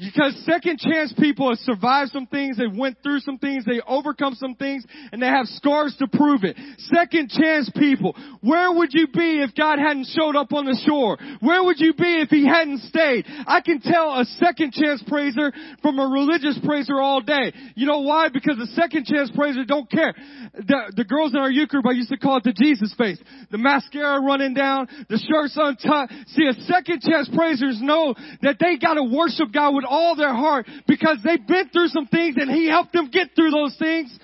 Because 0.00 0.34
second 0.46 0.78
chance 0.78 1.12
people 1.12 1.50
have 1.50 1.58
survived 1.58 2.10
some 2.10 2.26
things, 2.26 2.56
they 2.56 2.66
went 2.66 2.96
through 3.02 3.20
some 3.20 3.36
things, 3.36 3.66
they 3.66 3.82
overcome 3.86 4.34
some 4.34 4.54
things, 4.54 4.84
and 5.12 5.20
they 5.20 5.26
have 5.26 5.44
scars 5.44 5.94
to 5.98 6.08
prove 6.08 6.42
it. 6.42 6.56
Second 6.94 7.28
chance 7.28 7.70
people. 7.76 8.16
Where 8.40 8.72
would 8.72 8.94
you 8.94 9.08
be 9.08 9.42
if 9.44 9.54
God 9.54 9.78
hadn't 9.78 10.06
showed 10.16 10.36
up 10.36 10.54
on 10.54 10.64
the 10.64 10.80
shore? 10.86 11.18
Where 11.40 11.62
would 11.64 11.78
you 11.80 11.92
be 11.92 12.22
if 12.22 12.30
He 12.30 12.46
hadn't 12.46 12.80
stayed? 12.88 13.26
I 13.46 13.60
can 13.60 13.82
tell 13.82 14.18
a 14.18 14.24
second 14.40 14.72
chance 14.72 15.04
praiser 15.06 15.52
from 15.82 15.98
a 15.98 16.06
religious 16.06 16.58
praiser 16.64 16.98
all 16.98 17.20
day. 17.20 17.52
You 17.74 17.86
know 17.86 18.00
why? 18.00 18.28
Because 18.32 18.58
a 18.58 18.72
second 18.72 19.04
chance 19.04 19.30
praiser 19.34 19.64
don't 19.64 19.90
care. 19.90 20.14
The, 20.54 20.92
the 20.96 21.04
girls 21.04 21.34
in 21.34 21.40
our 21.40 21.50
youth 21.50 21.68
group, 21.68 21.84
I 21.86 21.92
used 21.92 22.08
to 22.08 22.16
call 22.16 22.38
it 22.38 22.44
the 22.44 22.54
Jesus 22.54 22.94
face. 22.96 23.20
The 23.50 23.58
mascara 23.58 24.22
running 24.22 24.54
down, 24.54 24.88
the 25.10 25.18
shirts 25.18 25.58
untucked. 25.60 26.12
See, 26.28 26.46
a 26.46 26.54
second 26.64 27.02
chance 27.02 27.28
praisers 27.36 27.82
know 27.82 28.14
that 28.40 28.56
they 28.58 28.78
gotta 28.78 29.04
worship 29.04 29.52
God 29.52 29.74
with 29.74 29.84
all 29.90 30.16
their 30.16 30.32
heart 30.32 30.66
because 30.86 31.18
they've 31.22 31.46
been 31.46 31.68
through 31.68 31.88
some 31.88 32.06
things 32.06 32.36
and 32.38 32.50
He 32.50 32.68
helped 32.68 32.92
them 32.92 33.10
get 33.10 33.34
through 33.34 33.50
those 33.50 33.76
things. 33.78 34.16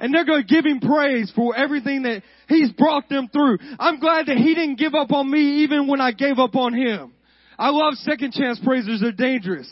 And 0.00 0.12
they're 0.12 0.24
going 0.24 0.42
to 0.42 0.48
give 0.54 0.66
Him 0.66 0.80
praise 0.80 1.30
for 1.36 1.54
everything 1.54 2.02
that 2.02 2.22
He's 2.48 2.72
brought 2.72 3.08
them 3.08 3.28
through. 3.32 3.58
I'm 3.78 4.00
glad 4.00 4.26
that 4.26 4.36
He 4.36 4.54
didn't 4.54 4.78
give 4.78 4.94
up 4.94 5.12
on 5.12 5.30
me 5.30 5.62
even 5.62 5.86
when 5.86 6.00
I 6.00 6.10
gave 6.10 6.38
up 6.38 6.56
on 6.56 6.74
Him. 6.74 7.12
I 7.58 7.70
love 7.70 7.94
second 7.94 8.32
chance 8.32 8.58
praisers. 8.64 9.00
They're 9.00 9.12
dangerous. 9.12 9.70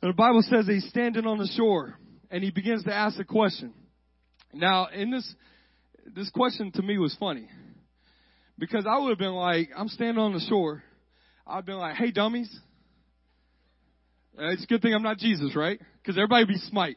And 0.00 0.10
the 0.10 0.16
Bible 0.16 0.42
says 0.42 0.66
he's 0.66 0.88
standing 0.88 1.26
on 1.26 1.38
the 1.38 1.48
shore 1.56 1.94
and 2.30 2.42
he 2.42 2.50
begins 2.50 2.84
to 2.84 2.92
ask 2.92 3.18
a 3.20 3.24
question. 3.24 3.72
Now, 4.52 4.88
in 4.88 5.10
this, 5.10 5.34
this 6.14 6.28
question 6.30 6.72
to 6.72 6.82
me 6.82 6.98
was 6.98 7.16
funny 7.20 7.48
because 8.58 8.84
I 8.88 8.98
would 8.98 9.10
have 9.10 9.18
been 9.18 9.34
like, 9.34 9.70
I'm 9.76 9.88
standing 9.88 10.18
on 10.18 10.32
the 10.32 10.40
shore. 10.48 10.82
I've 11.46 11.64
been 11.64 11.78
like, 11.78 11.96
hey 11.96 12.10
dummies, 12.10 12.50
it's 14.38 14.64
a 14.64 14.66
good 14.66 14.82
thing 14.82 14.94
I'm 14.94 15.02
not 15.02 15.18
Jesus, 15.18 15.54
right? 15.54 15.80
Because 16.00 16.16
everybody 16.16 16.44
would 16.44 16.48
be 16.48 16.58
smite. 16.68 16.96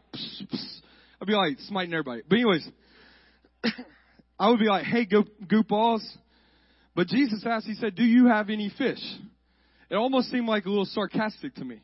I'd 1.21 1.27
be 1.27 1.33
like 1.33 1.59
smiting 1.67 1.93
everybody. 1.93 2.21
But 2.27 2.35
anyways, 2.35 2.67
I 4.39 4.49
would 4.49 4.59
be 4.59 4.65
like, 4.65 4.85
hey, 4.85 5.05
goop, 5.05 5.27
goop 5.47 5.67
balls. 5.67 6.05
But 6.95 7.07
Jesus 7.07 7.45
asked, 7.45 7.65
he 7.65 7.75
said, 7.75 7.95
do 7.95 8.03
you 8.03 8.27
have 8.27 8.49
any 8.49 8.71
fish? 8.77 9.01
It 9.89 9.95
almost 9.95 10.29
seemed 10.31 10.47
like 10.47 10.65
a 10.65 10.69
little 10.69 10.85
sarcastic 10.85 11.55
to 11.55 11.65
me. 11.65 11.81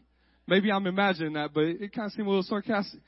Maybe 0.47 0.71
I'm 0.71 0.87
imagining 0.87 1.33
that, 1.33 1.53
but 1.53 1.63
it 1.63 1.93
kind 1.93 2.07
of 2.07 2.13
seemed 2.13 2.27
a 2.27 2.29
little 2.29 2.43
sarcastic. 2.43 2.99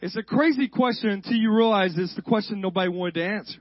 It's 0.00 0.16
a 0.16 0.22
crazy 0.22 0.68
question 0.68 1.10
until 1.10 1.34
you 1.34 1.52
realize 1.54 1.92
it's 1.96 2.14
the 2.14 2.22
question 2.22 2.60
nobody 2.60 2.88
wanted 2.88 3.14
to 3.14 3.24
answer. 3.24 3.58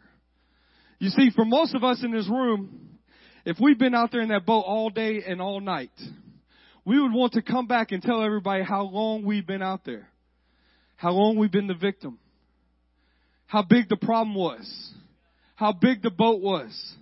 You 0.99 1.10
see, 1.10 1.29
for 1.36 1.45
most 1.45 1.75
of 1.75 1.84
us 1.84 2.01
in 2.03 2.12
this 2.12 2.29
room, 2.29 2.97
if 3.45 3.58
we've 3.60 3.79
been 3.79 3.95
out 3.95 4.12
there 4.12 4.21
in 4.21 4.29
that 4.29 4.45
boat 4.45 4.62
all 4.62 4.89
day 4.89 5.23
and 5.25 5.41
all 5.41 5.60
night, 5.60 5.91
we 6.89 6.99
would 6.99 7.13
want 7.13 7.34
to 7.34 7.43
come 7.43 7.67
back 7.67 7.91
and 7.91 8.02
tell 8.02 8.23
everybody 8.23 8.63
how 8.63 8.82
long 8.82 9.23
we've 9.23 9.45
been 9.45 9.62
out 9.62 9.86
there, 9.86 10.10
how 10.95 11.12
long 11.12 11.38
we've 11.38 11.52
been 11.52 11.67
the 11.67 11.75
victim, 11.75 12.17
how 13.45 13.62
big 13.62 13.88
the 13.89 13.95
problem 13.95 14.34
was, 14.34 14.91
how 15.56 15.71
big 15.71 16.02
the 16.02 16.10
boat 16.10 16.41
was, 16.41 16.95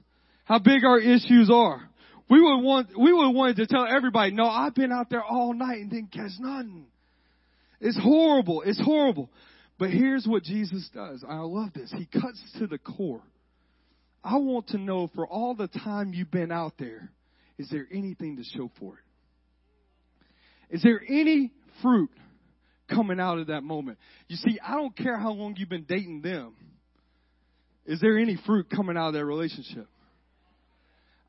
how 0.43 0.59
big 0.59 0.83
our 0.83 0.99
issues 0.99 1.49
are. 1.49 1.89
We 2.29 2.41
would 2.41 2.63
want, 2.63 2.99
we 2.99 3.13
would 3.13 3.29
want 3.29 3.55
to 3.55 3.65
tell 3.65 3.87
everybody, 3.87 4.31
no, 4.33 4.43
I've 4.43 4.75
been 4.75 4.91
out 4.91 5.09
there 5.09 5.23
all 5.23 5.53
night 5.53 5.77
and 5.77 5.89
didn't 5.89 6.11
catch 6.11 6.31
nothing. 6.37 6.87
It's 7.79 7.97
horrible. 7.97 8.63
It's 8.63 8.81
horrible. 8.83 9.29
But 9.79 9.91
here's 9.91 10.27
what 10.27 10.43
Jesus 10.43 10.89
does. 10.93 11.23
I 11.25 11.37
love 11.37 11.69
this. 11.73 11.93
He 11.95 12.07
cuts 12.07 12.41
to 12.59 12.67
the 12.67 12.77
core. 12.77 13.23
I 14.21 14.35
want 14.35 14.67
to 14.69 14.77
know 14.77 15.09
for 15.15 15.25
all 15.25 15.55
the 15.55 15.69
time 15.69 16.13
you've 16.13 16.31
been 16.31 16.51
out 16.51 16.73
there, 16.77 17.09
is 17.57 17.69
there 17.69 17.87
anything 17.89 18.35
to 18.35 18.43
show 18.43 18.69
for 18.77 18.95
it? 18.95 19.06
Is 20.69 20.81
there 20.83 21.01
any 21.07 21.51
fruit 21.81 22.09
coming 22.89 23.19
out 23.19 23.39
of 23.39 23.47
that 23.47 23.63
moment? 23.63 23.97
You 24.27 24.37
see, 24.37 24.59
I 24.65 24.75
don't 24.75 24.95
care 24.95 25.17
how 25.17 25.31
long 25.31 25.55
you've 25.57 25.69
been 25.69 25.85
dating 25.87 26.21
them. 26.21 26.53
Is 27.85 28.01
there 28.01 28.17
any 28.17 28.37
fruit 28.45 28.69
coming 28.69 28.97
out 28.97 29.09
of 29.09 29.13
that 29.13 29.25
relationship? 29.25 29.87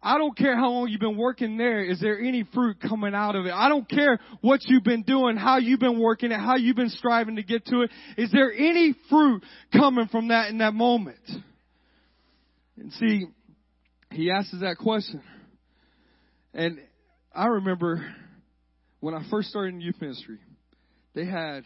I 0.02 0.16
don't 0.16 0.36
care 0.36 0.56
how 0.56 0.70
long 0.70 0.88
you've 0.88 1.00
been 1.00 1.16
working 1.16 1.56
there. 1.56 1.82
Is 1.82 2.00
there 2.00 2.20
any 2.20 2.44
fruit 2.54 2.76
coming 2.80 3.14
out 3.14 3.34
of 3.34 3.46
it? 3.46 3.52
I 3.52 3.68
don't 3.68 3.88
care 3.88 4.20
what 4.40 4.60
you've 4.64 4.84
been 4.84 5.02
doing, 5.02 5.36
how 5.36 5.58
you've 5.58 5.80
been 5.80 5.98
working 5.98 6.30
it, 6.30 6.38
how 6.38 6.56
you've 6.56 6.76
been 6.76 6.90
striving 6.90 7.36
to 7.36 7.42
get 7.42 7.66
to 7.66 7.82
it. 7.82 7.90
Is 8.16 8.30
there 8.30 8.52
any 8.52 8.94
fruit 9.10 9.42
coming 9.72 10.06
from 10.06 10.28
that 10.28 10.50
in 10.50 10.58
that 10.58 10.72
moment? 10.72 11.18
And 12.76 12.92
see, 12.92 13.26
he 14.12 14.30
asks 14.30 14.54
that 14.60 14.78
question. 14.78 15.20
And 16.54 16.78
I 17.34 17.46
remember 17.46 18.06
when 19.00 19.14
I 19.14 19.22
first 19.30 19.48
started 19.48 19.74
in 19.74 19.80
youth 19.80 20.00
ministry, 20.00 20.38
they 21.14 21.24
had 21.24 21.64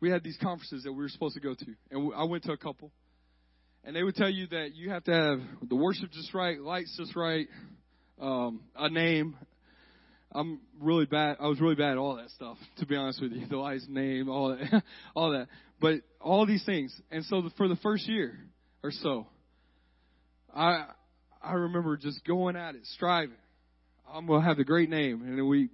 we 0.00 0.10
had 0.10 0.24
these 0.24 0.38
conferences 0.42 0.82
that 0.84 0.92
we 0.92 0.98
were 0.98 1.08
supposed 1.08 1.34
to 1.34 1.40
go 1.40 1.54
to, 1.54 1.66
and 1.90 2.12
I 2.16 2.24
went 2.24 2.44
to 2.44 2.52
a 2.52 2.56
couple. 2.56 2.90
And 3.84 3.96
they 3.96 4.02
would 4.02 4.14
tell 4.14 4.30
you 4.30 4.46
that 4.48 4.74
you 4.74 4.90
have 4.90 5.02
to 5.04 5.12
have 5.12 5.40
the 5.68 5.74
worship 5.74 6.10
just 6.12 6.32
right, 6.34 6.60
lights 6.60 6.94
just 6.96 7.16
right, 7.16 7.48
um, 8.20 8.60
a 8.76 8.88
name. 8.88 9.36
I'm 10.30 10.60
really 10.80 11.04
bad. 11.04 11.38
I 11.40 11.48
was 11.48 11.60
really 11.60 11.74
bad 11.74 11.92
at 11.92 11.98
all 11.98 12.16
that 12.16 12.30
stuff, 12.30 12.58
to 12.78 12.86
be 12.86 12.94
honest 12.94 13.20
with 13.20 13.32
you. 13.32 13.46
The 13.46 13.56
lights, 13.56 13.86
name, 13.88 14.28
all 14.28 14.56
that, 14.56 14.82
all 15.16 15.32
that. 15.32 15.48
But 15.80 16.02
all 16.20 16.46
these 16.46 16.64
things. 16.64 16.94
And 17.10 17.24
so 17.24 17.42
for 17.56 17.66
the 17.66 17.76
first 17.76 18.08
year 18.08 18.38
or 18.84 18.92
so, 18.92 19.26
I 20.54 20.86
I 21.42 21.54
remember 21.54 21.96
just 21.96 22.24
going 22.24 22.56
at 22.56 22.76
it, 22.76 22.82
striving. 22.94 23.36
I'm 24.12 24.26
gonna 24.26 24.44
have 24.44 24.58
the 24.58 24.64
great 24.64 24.90
name, 24.90 25.22
and 25.22 25.36
then 25.36 25.48
we 25.48 25.70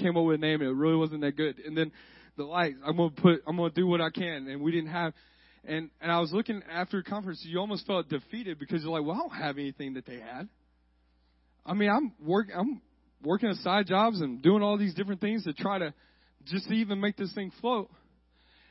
came 0.00 0.16
up 0.16 0.24
with 0.24 0.36
a 0.36 0.38
name 0.38 0.62
it 0.62 0.66
really 0.66 0.96
wasn't 0.96 1.20
that 1.22 1.36
good. 1.36 1.58
And 1.58 1.76
then 1.76 1.92
the 2.36 2.44
lights, 2.44 2.76
I'm 2.84 2.96
gonna 2.96 3.10
put, 3.10 3.42
I'm 3.46 3.56
gonna 3.56 3.70
do 3.70 3.86
what 3.86 4.00
I 4.00 4.10
can. 4.10 4.48
And 4.48 4.62
we 4.62 4.72
didn't 4.72 4.90
have, 4.90 5.12
and 5.64 5.90
and 6.00 6.10
I 6.10 6.20
was 6.20 6.32
looking 6.32 6.62
after 6.70 6.98
a 6.98 7.04
conference, 7.04 7.44
you 7.46 7.58
almost 7.58 7.86
felt 7.86 8.08
defeated 8.08 8.58
because 8.58 8.82
you're 8.82 8.92
like, 8.92 9.04
well, 9.04 9.16
I 9.16 9.18
don't 9.18 9.42
have 9.42 9.58
anything 9.58 9.94
that 9.94 10.06
they 10.06 10.20
had. 10.20 10.48
I 11.64 11.74
mean, 11.74 11.90
I'm 11.90 12.12
work, 12.26 12.48
I'm 12.56 12.80
working 13.22 13.52
side 13.62 13.86
jobs 13.86 14.20
and 14.20 14.42
doing 14.42 14.62
all 14.62 14.78
these 14.78 14.94
different 14.94 15.20
things 15.20 15.44
to 15.44 15.52
try 15.52 15.78
to 15.78 15.94
just 16.46 16.68
to 16.68 16.74
even 16.74 17.00
make 17.00 17.16
this 17.16 17.32
thing 17.34 17.52
float. 17.60 17.90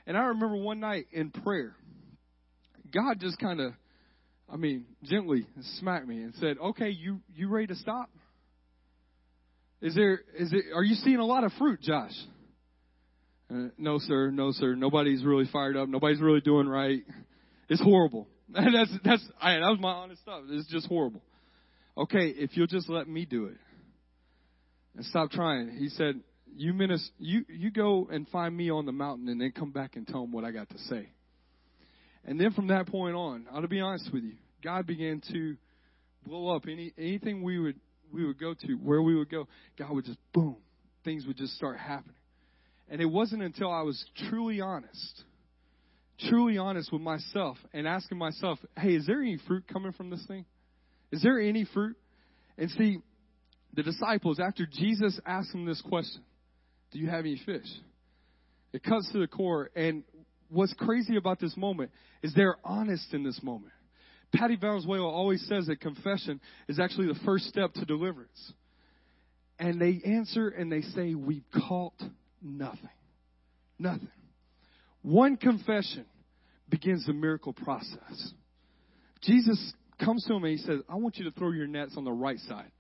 And 0.08 0.18
I 0.18 0.22
remember 0.22 0.58
one 0.58 0.80
night 0.80 1.08
in 1.12 1.30
prayer, 1.30 1.76
God 2.92 3.20
just 3.20 3.38
kind 3.38 3.60
of, 3.62 3.74
I 4.52 4.58
mean, 4.58 4.86
gently 5.04 5.46
smacked 5.80 6.08
me 6.08 6.24
and 6.24 6.34
said, 6.36 6.58
"Okay, 6.58 6.90
you 6.90 7.20
you 7.36 7.48
ready 7.50 7.68
to 7.68 7.76
stop?" 7.76 8.10
Is 9.82 9.96
there, 9.96 10.22
is 10.38 10.52
it, 10.52 10.66
are 10.76 10.84
you 10.84 10.96
seeing 10.96 11.18
a 11.18 11.26
lot 11.26 11.44
of 11.44 11.54
fruit, 11.54 11.82
Josh? 11.82 12.12
Uh, 13.50 13.70
no, 13.78 13.98
sir. 14.00 14.30
No, 14.30 14.52
sir. 14.52 14.76
Nobody's 14.76 15.24
really 15.24 15.50
fired 15.52 15.78
up. 15.78 15.88
Nobody's 15.88 16.20
really 16.20 16.42
doing 16.42 16.68
right. 16.68 17.02
It's 17.70 17.82
horrible. 17.82 18.28
that's, 18.50 18.92
that's, 19.04 19.26
I, 19.42 19.54
that 19.54 19.70
was 19.70 19.80
my 19.80 19.92
honest 19.92 20.22
stuff. 20.22 20.42
It's 20.50 20.70
just 20.70 20.88
horrible. 20.88 21.22
okay, 21.98 22.30
if 22.30 22.58
you'll 22.58 22.68
just 22.68 22.90
let 22.90 23.08
me 23.08 23.26
do 23.26 23.46
it 23.46 23.58
and 24.96 25.06
stop 25.06 25.32
trying. 25.32 25.70
He 25.78 25.90
said, 25.90 26.20
you 26.56 26.74
minister, 26.74 27.14
you, 27.20 27.46
you 27.48 27.72
go 27.72 28.08
and 28.12 28.28
find 28.30 28.56
me 28.56 28.70
on 28.70 28.86
the 28.86 28.92
mountain 28.92 29.30
and 29.30 29.40
then 29.40 29.52
come 29.52 29.72
back 29.72 29.96
and 29.96 30.08
tell 30.08 30.22
them 30.22 30.32
what 30.32 30.44
I 30.44 30.52
got 30.52 30.70
to 30.70 30.78
say. 30.78 31.10
And 32.26 32.40
then 32.40 32.52
from 32.52 32.68
that 32.68 32.88
point 32.88 33.16
on, 33.16 33.48
I'll 33.52 33.66
be 33.68 33.80
honest 33.80 34.10
with 34.12 34.24
you, 34.24 34.34
God 34.64 34.86
began 34.86 35.22
to 35.32 35.56
blow 36.26 36.54
up 36.56 36.64
any 36.68 36.94
anything 36.98 37.44
we 37.44 37.58
would 37.58 37.80
we 38.12 38.26
would 38.26 38.40
go 38.40 38.54
to, 38.54 38.74
where 38.76 39.02
we 39.02 39.16
would 39.16 39.30
go, 39.30 39.48
God 39.78 39.92
would 39.92 40.06
just 40.06 40.20
boom, 40.34 40.58
things 41.04 41.26
would 41.28 41.38
just 41.38 41.56
start 41.56 41.78
happening. 41.78 42.16
And 42.90 43.02
it 43.02 43.06
wasn't 43.06 43.44
until 43.44 43.72
I 43.72 43.82
was 43.82 44.04
truly 44.30 44.62
honest, 44.62 45.24
truly 46.30 46.58
honest 46.58 46.92
with 46.92 47.02
myself 47.02 47.58
and 47.74 47.88
asking 47.88 48.18
myself, 48.18 48.60
hey, 48.78 48.96
is 48.96 49.06
there 49.06 49.22
any 49.22 49.38
fruit 49.48 49.66
coming 49.72 49.92
from 49.92 50.10
this 50.10 50.26
thing? 50.28 50.46
Is 51.12 51.22
there 51.22 51.40
any 51.40 51.66
fruit? 51.66 51.96
And 52.58 52.70
see, 52.72 52.98
the 53.74 53.84
disciples, 53.84 54.40
after 54.40 54.66
Jesus 54.66 55.20
asked 55.26 55.52
them 55.52 55.66
this 55.66 55.82
question, 55.82 56.24
do 56.92 57.00
you 57.00 57.08
have 57.08 57.22
any 57.22 57.40
fish? 57.46 57.68
It 58.74 58.84
cuts 58.84 59.12
to 59.12 59.20
the 59.20 59.28
core. 59.28 59.70
And 59.76 60.04
what's 60.50 60.74
crazy 60.74 61.16
about 61.16 61.40
this 61.40 61.56
moment 61.56 61.92
is 62.24 62.34
they're 62.34 62.58
honest 62.64 63.14
in 63.14 63.24
this 63.24 63.40
moment. 63.44 63.72
Patty 64.34 64.56
Valenzuela 64.56 65.08
always 65.08 65.46
says 65.48 65.68
that 65.68 65.80
confession 65.80 66.40
is 66.68 66.80
actually 66.80 67.08
the 67.08 67.20
first 67.26 67.46
step 67.46 67.74
to 67.74 67.86
deliverance. 67.86 68.54
And 69.58 69.82
they 69.82 70.02
answer 70.06 70.50
and 70.50 70.72
they 70.72 70.82
say, 70.82 71.16
We've 71.16 71.46
caught 71.68 72.00
nothing. 72.42 72.90
Nothing. 73.78 74.12
One 75.02 75.38
confession 75.38 76.06
begins 76.70 77.06
the 77.06 77.14
miracle 77.14 77.54
process. 77.54 78.34
Jesus 79.22 79.74
comes 80.04 80.24
to 80.26 80.34
him 80.34 80.44
and 80.44 80.58
he 80.58 80.64
says, 80.64 80.82
I 80.88 80.96
want 80.96 81.18
you 81.18 81.26
to 81.26 81.32
throw 81.32 81.52
your 81.52 81.68
nets 81.68 81.94
on 81.98 82.04
the 82.04 82.12
right 82.12 82.40
side. 82.40 82.72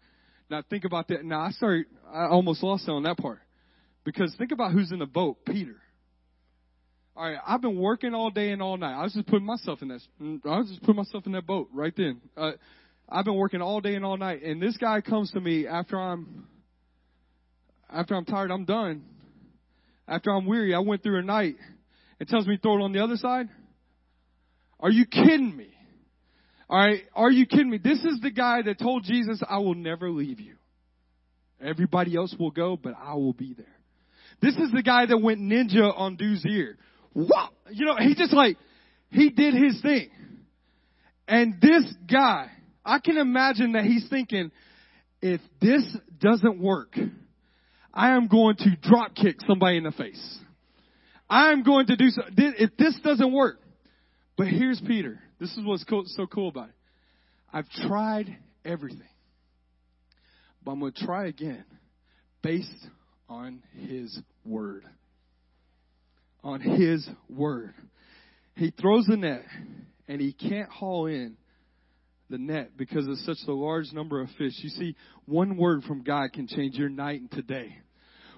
Now 0.49 0.63
think 0.69 0.85
about 0.85 1.07
that. 1.09 1.23
Now 1.23 1.41
I 1.41 1.51
started, 1.51 1.85
I 2.11 2.25
almost 2.27 2.63
lost 2.63 2.87
it 2.87 2.91
on 2.91 3.03
that 3.03 3.17
part. 3.17 3.39
Because 4.03 4.33
think 4.37 4.51
about 4.51 4.71
who's 4.71 4.91
in 4.91 4.99
the 4.99 5.05
boat, 5.05 5.45
Peter. 5.45 5.75
All 7.19 7.29
right, 7.29 7.37
I've 7.45 7.59
been 7.59 7.77
working 7.77 8.13
all 8.13 8.29
day 8.29 8.51
and 8.51 8.61
all 8.61 8.77
night. 8.77 8.97
I 8.97 9.03
was 9.03 9.13
just 9.13 9.27
putting 9.27 9.45
myself 9.45 9.81
in 9.81 9.89
that. 9.89 9.99
I 10.21 10.57
was 10.57 10.69
just 10.69 10.79
putting 10.79 10.95
myself 10.95 11.25
in 11.25 11.33
that 11.33 11.45
boat 11.45 11.67
right 11.73 11.93
then. 11.97 12.21
Uh, 12.37 12.51
I've 13.09 13.25
been 13.25 13.35
working 13.35 13.61
all 13.61 13.81
day 13.81 13.95
and 13.95 14.05
all 14.05 14.15
night, 14.15 14.41
and 14.41 14.61
this 14.61 14.77
guy 14.77 15.01
comes 15.01 15.29
to 15.31 15.41
me 15.41 15.67
after 15.67 15.99
I'm 15.99 16.47
after 17.91 18.15
I'm 18.15 18.23
tired. 18.23 18.51
I'm 18.51 18.63
done. 18.63 19.03
After 20.07 20.31
I'm 20.31 20.45
weary, 20.45 20.73
I 20.73 20.79
went 20.79 21.03
through 21.03 21.19
a 21.19 21.21
night. 21.21 21.57
and 22.21 22.29
tells 22.29 22.47
me 22.47 22.55
throw 22.55 22.79
it 22.79 22.83
on 22.83 22.93
the 22.93 23.03
other 23.03 23.17
side. 23.17 23.49
Are 24.79 24.89
you 24.89 25.05
kidding 25.05 25.57
me? 25.57 25.73
All 26.69 26.79
right, 26.79 27.01
are 27.13 27.31
you 27.31 27.45
kidding 27.45 27.69
me? 27.69 27.79
This 27.83 27.99
is 27.99 28.21
the 28.21 28.31
guy 28.31 28.61
that 28.61 28.79
told 28.79 29.03
Jesus, 29.03 29.43
"I 29.45 29.57
will 29.57 29.75
never 29.75 30.09
leave 30.09 30.39
you. 30.39 30.55
Everybody 31.59 32.15
else 32.15 32.33
will 32.39 32.51
go, 32.51 32.77
but 32.77 32.93
I 32.97 33.15
will 33.15 33.33
be 33.33 33.55
there." 33.55 33.75
This 34.39 34.55
is 34.55 34.71
the 34.71 34.83
guy 34.83 35.05
that 35.05 35.17
went 35.17 35.41
ninja 35.41 35.91
on 35.99 36.15
dude's 36.15 36.45
ear 36.45 36.77
what? 37.13 37.51
You 37.71 37.85
know, 37.85 37.95
he 37.97 38.15
just 38.15 38.33
like, 38.33 38.57
he 39.11 39.29
did 39.29 39.53
his 39.53 39.81
thing. 39.81 40.09
And 41.27 41.61
this 41.61 41.83
guy, 42.11 42.49
I 42.83 42.99
can 42.99 43.17
imagine 43.17 43.73
that 43.73 43.83
he's 43.83 44.07
thinking, 44.09 44.51
if 45.21 45.41
this 45.61 45.83
doesn't 46.19 46.59
work, 46.59 46.97
I 47.93 48.15
am 48.15 48.27
going 48.27 48.55
to 48.57 48.75
drop 48.81 49.15
kick 49.15 49.37
somebody 49.47 49.77
in 49.77 49.83
the 49.83 49.91
face. 49.91 50.39
I 51.29 51.51
am 51.51 51.63
going 51.63 51.87
to 51.87 51.95
do 51.95 52.09
so. 52.09 52.23
If 52.35 52.75
this 52.77 52.99
doesn't 53.03 53.31
work, 53.31 53.59
but 54.37 54.47
here's 54.47 54.81
Peter. 54.85 55.19
This 55.39 55.51
is 55.51 55.59
what's 55.63 55.83
cool, 55.83 56.03
so 56.05 56.25
cool 56.25 56.49
about 56.49 56.69
it. 56.69 56.75
I've 57.51 57.69
tried 57.87 58.37
everything, 58.65 59.01
but 60.63 60.71
I'm 60.71 60.79
going 60.79 60.93
to 60.93 61.05
try 61.05 61.27
again 61.27 61.65
based 62.41 62.87
on 63.27 63.61
His 63.75 64.17
Word 64.45 64.85
on 66.43 66.61
His 66.61 67.07
Word. 67.29 67.73
He 68.55 68.71
throws 68.71 69.05
the 69.05 69.17
net 69.17 69.45
and 70.07 70.19
he 70.19 70.33
can't 70.33 70.69
haul 70.69 71.05
in 71.05 71.37
the 72.29 72.37
net 72.37 72.71
because 72.77 73.07
of 73.07 73.17
such 73.19 73.37
a 73.47 73.51
large 73.51 73.91
number 73.93 74.21
of 74.21 74.29
fish. 74.37 74.53
You 74.57 74.69
see, 74.69 74.95
one 75.25 75.55
word 75.55 75.83
from 75.83 76.03
God 76.03 76.33
can 76.33 76.47
change 76.47 76.75
your 76.75 76.89
night 76.89 77.21
and 77.21 77.31
today. 77.31 77.77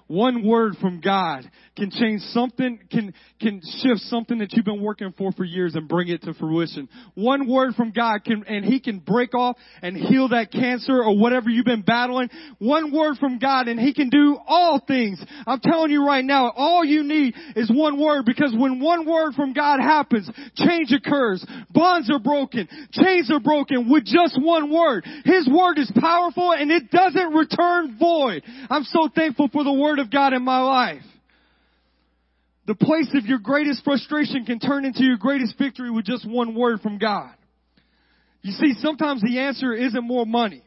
One 0.07 0.45
word 0.45 0.75
from 0.81 0.99
God 0.99 1.49
can 1.77 1.89
change 1.89 2.21
something, 2.33 2.79
can, 2.91 3.13
can 3.39 3.61
shift 3.81 4.01
something 4.01 4.39
that 4.39 4.51
you've 4.51 4.65
been 4.65 4.81
working 4.81 5.13
for 5.17 5.31
for 5.31 5.45
years 5.45 5.75
and 5.75 5.87
bring 5.87 6.09
it 6.09 6.21
to 6.23 6.33
fruition. 6.33 6.89
One 7.15 7.47
word 7.47 7.75
from 7.75 7.91
God 7.91 8.23
can, 8.25 8.43
and 8.45 8.65
He 8.65 8.81
can 8.81 8.99
break 8.99 9.33
off 9.33 9.55
and 9.81 9.95
heal 9.95 10.29
that 10.29 10.51
cancer 10.51 11.01
or 11.01 11.17
whatever 11.17 11.49
you've 11.49 11.65
been 11.65 11.81
battling. 11.81 12.29
One 12.59 12.91
word 12.91 13.17
from 13.19 13.39
God 13.39 13.69
and 13.69 13.79
He 13.79 13.93
can 13.93 14.09
do 14.09 14.37
all 14.45 14.81
things. 14.85 15.23
I'm 15.47 15.61
telling 15.61 15.91
you 15.91 16.05
right 16.05 16.25
now, 16.25 16.51
all 16.51 16.83
you 16.83 17.03
need 17.03 17.35
is 17.55 17.71
one 17.73 17.99
word 17.99 18.25
because 18.25 18.53
when 18.57 18.81
one 18.81 19.05
word 19.09 19.33
from 19.35 19.53
God 19.53 19.79
happens, 19.79 20.29
change 20.55 20.91
occurs. 20.91 21.45
Bonds 21.69 22.11
are 22.11 22.19
broken. 22.19 22.67
Chains 22.91 23.31
are 23.31 23.39
broken 23.39 23.89
with 23.89 24.03
just 24.03 24.37
one 24.37 24.71
word. 24.71 25.05
His 25.23 25.47
word 25.47 25.77
is 25.77 25.91
powerful 25.99 26.51
and 26.51 26.69
it 26.69 26.91
doesn't 26.91 27.33
return 27.33 27.97
void. 27.97 28.43
I'm 28.69 28.83
so 28.83 29.07
thankful 29.13 29.47
for 29.53 29.63
the 29.63 29.71
word 29.71 29.99
of 30.01 30.11
God 30.11 30.33
in 30.33 30.43
my 30.43 30.59
life. 30.59 31.03
The 32.67 32.75
place 32.75 33.09
of 33.15 33.25
your 33.25 33.39
greatest 33.39 33.83
frustration 33.83 34.45
can 34.45 34.59
turn 34.59 34.85
into 34.85 35.03
your 35.03 35.17
greatest 35.17 35.57
victory 35.57 35.89
with 35.89 36.05
just 36.05 36.29
one 36.29 36.53
word 36.53 36.81
from 36.81 36.97
God. 36.97 37.33
You 38.41 38.51
see, 38.51 38.73
sometimes 38.79 39.21
the 39.21 39.39
answer 39.39 39.73
isn't 39.73 40.03
more 40.03 40.25
money, 40.25 40.63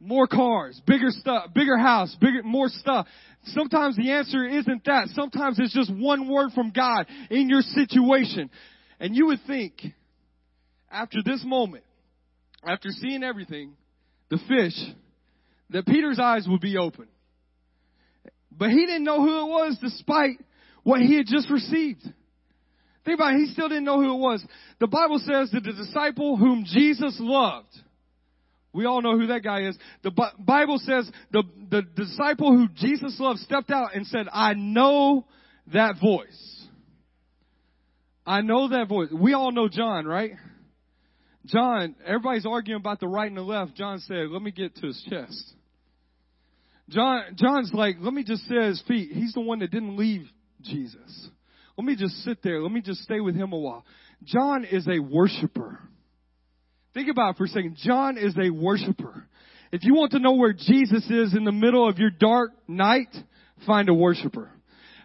more 0.00 0.26
cars, 0.26 0.80
bigger 0.86 1.10
stuff, 1.10 1.54
bigger 1.54 1.78
house, 1.78 2.16
bigger, 2.20 2.42
more 2.42 2.68
stuff. 2.68 3.06
Sometimes 3.46 3.96
the 3.96 4.10
answer 4.10 4.46
isn't 4.46 4.84
that. 4.84 5.08
Sometimes 5.14 5.58
it's 5.58 5.74
just 5.74 5.92
one 5.92 6.28
word 6.28 6.50
from 6.54 6.70
God 6.70 7.06
in 7.30 7.48
your 7.48 7.62
situation. 7.62 8.50
And 9.00 9.14
you 9.14 9.26
would 9.26 9.40
think, 9.46 9.74
after 10.90 11.18
this 11.24 11.42
moment, 11.44 11.84
after 12.66 12.90
seeing 12.90 13.22
everything, 13.22 13.72
the 14.30 14.38
fish, 14.48 14.94
that 15.70 15.86
Peter's 15.86 16.18
eyes 16.18 16.46
would 16.48 16.60
be 16.60 16.76
open. 16.78 17.06
But 18.56 18.70
he 18.70 18.86
didn't 18.86 19.04
know 19.04 19.20
who 19.20 19.40
it 19.40 19.48
was 19.48 19.78
despite 19.80 20.38
what 20.82 21.00
he 21.00 21.16
had 21.16 21.26
just 21.26 21.50
received. 21.50 22.02
Think 23.04 23.18
about 23.18 23.34
it, 23.34 23.38
he 23.38 23.46
still 23.52 23.68
didn't 23.68 23.84
know 23.84 24.00
who 24.00 24.14
it 24.14 24.18
was. 24.18 24.44
The 24.80 24.86
Bible 24.86 25.18
says 25.18 25.50
that 25.52 25.62
the 25.62 25.72
disciple 25.72 26.36
whom 26.36 26.64
Jesus 26.66 27.16
loved, 27.18 27.68
we 28.72 28.86
all 28.86 29.02
know 29.02 29.18
who 29.18 29.28
that 29.28 29.44
guy 29.44 29.68
is. 29.68 29.78
The 30.02 30.10
Bible 30.38 30.80
says 30.82 31.10
the, 31.30 31.42
the 31.70 31.82
disciple 31.82 32.50
who 32.50 32.68
Jesus 32.74 33.16
loved 33.20 33.40
stepped 33.40 33.70
out 33.70 33.94
and 33.94 34.06
said, 34.06 34.26
I 34.32 34.54
know 34.54 35.26
that 35.72 35.96
voice. 36.00 36.66
I 38.26 38.40
know 38.40 38.68
that 38.68 38.88
voice. 38.88 39.08
We 39.12 39.34
all 39.34 39.52
know 39.52 39.68
John, 39.68 40.06
right? 40.06 40.32
John, 41.46 41.94
everybody's 42.06 42.46
arguing 42.46 42.80
about 42.80 43.00
the 43.00 43.08
right 43.08 43.28
and 43.28 43.36
the 43.36 43.42
left. 43.42 43.74
John 43.74 44.00
said, 44.00 44.28
let 44.30 44.40
me 44.40 44.50
get 44.50 44.74
to 44.76 44.86
his 44.86 45.06
chest. 45.08 45.54
John, 46.90 47.22
John's 47.36 47.72
like, 47.72 47.96
let 48.00 48.12
me 48.12 48.24
just 48.24 48.46
sit 48.46 48.56
at 48.56 48.68
his 48.68 48.82
feet. 48.86 49.10
He's 49.12 49.32
the 49.32 49.40
one 49.40 49.60
that 49.60 49.70
didn't 49.70 49.96
leave 49.96 50.26
Jesus. 50.62 51.30
Let 51.76 51.84
me 51.84 51.96
just 51.96 52.14
sit 52.24 52.42
there. 52.42 52.60
Let 52.62 52.72
me 52.72 52.80
just 52.80 53.02
stay 53.02 53.20
with 53.20 53.34
him 53.34 53.52
a 53.52 53.58
while. 53.58 53.84
John 54.24 54.64
is 54.64 54.86
a 54.86 55.00
worshiper. 55.00 55.78
Think 56.92 57.08
about 57.10 57.30
it 57.30 57.36
for 57.38 57.44
a 57.44 57.48
second. 57.48 57.76
John 57.82 58.16
is 58.16 58.36
a 58.38 58.50
worshiper. 58.50 59.26
If 59.72 59.82
you 59.82 59.94
want 59.94 60.12
to 60.12 60.20
know 60.20 60.34
where 60.34 60.52
Jesus 60.52 61.04
is 61.10 61.34
in 61.34 61.44
the 61.44 61.52
middle 61.52 61.88
of 61.88 61.98
your 61.98 62.10
dark 62.10 62.52
night, 62.68 63.14
find 63.66 63.88
a 63.88 63.94
worshiper. 63.94 64.50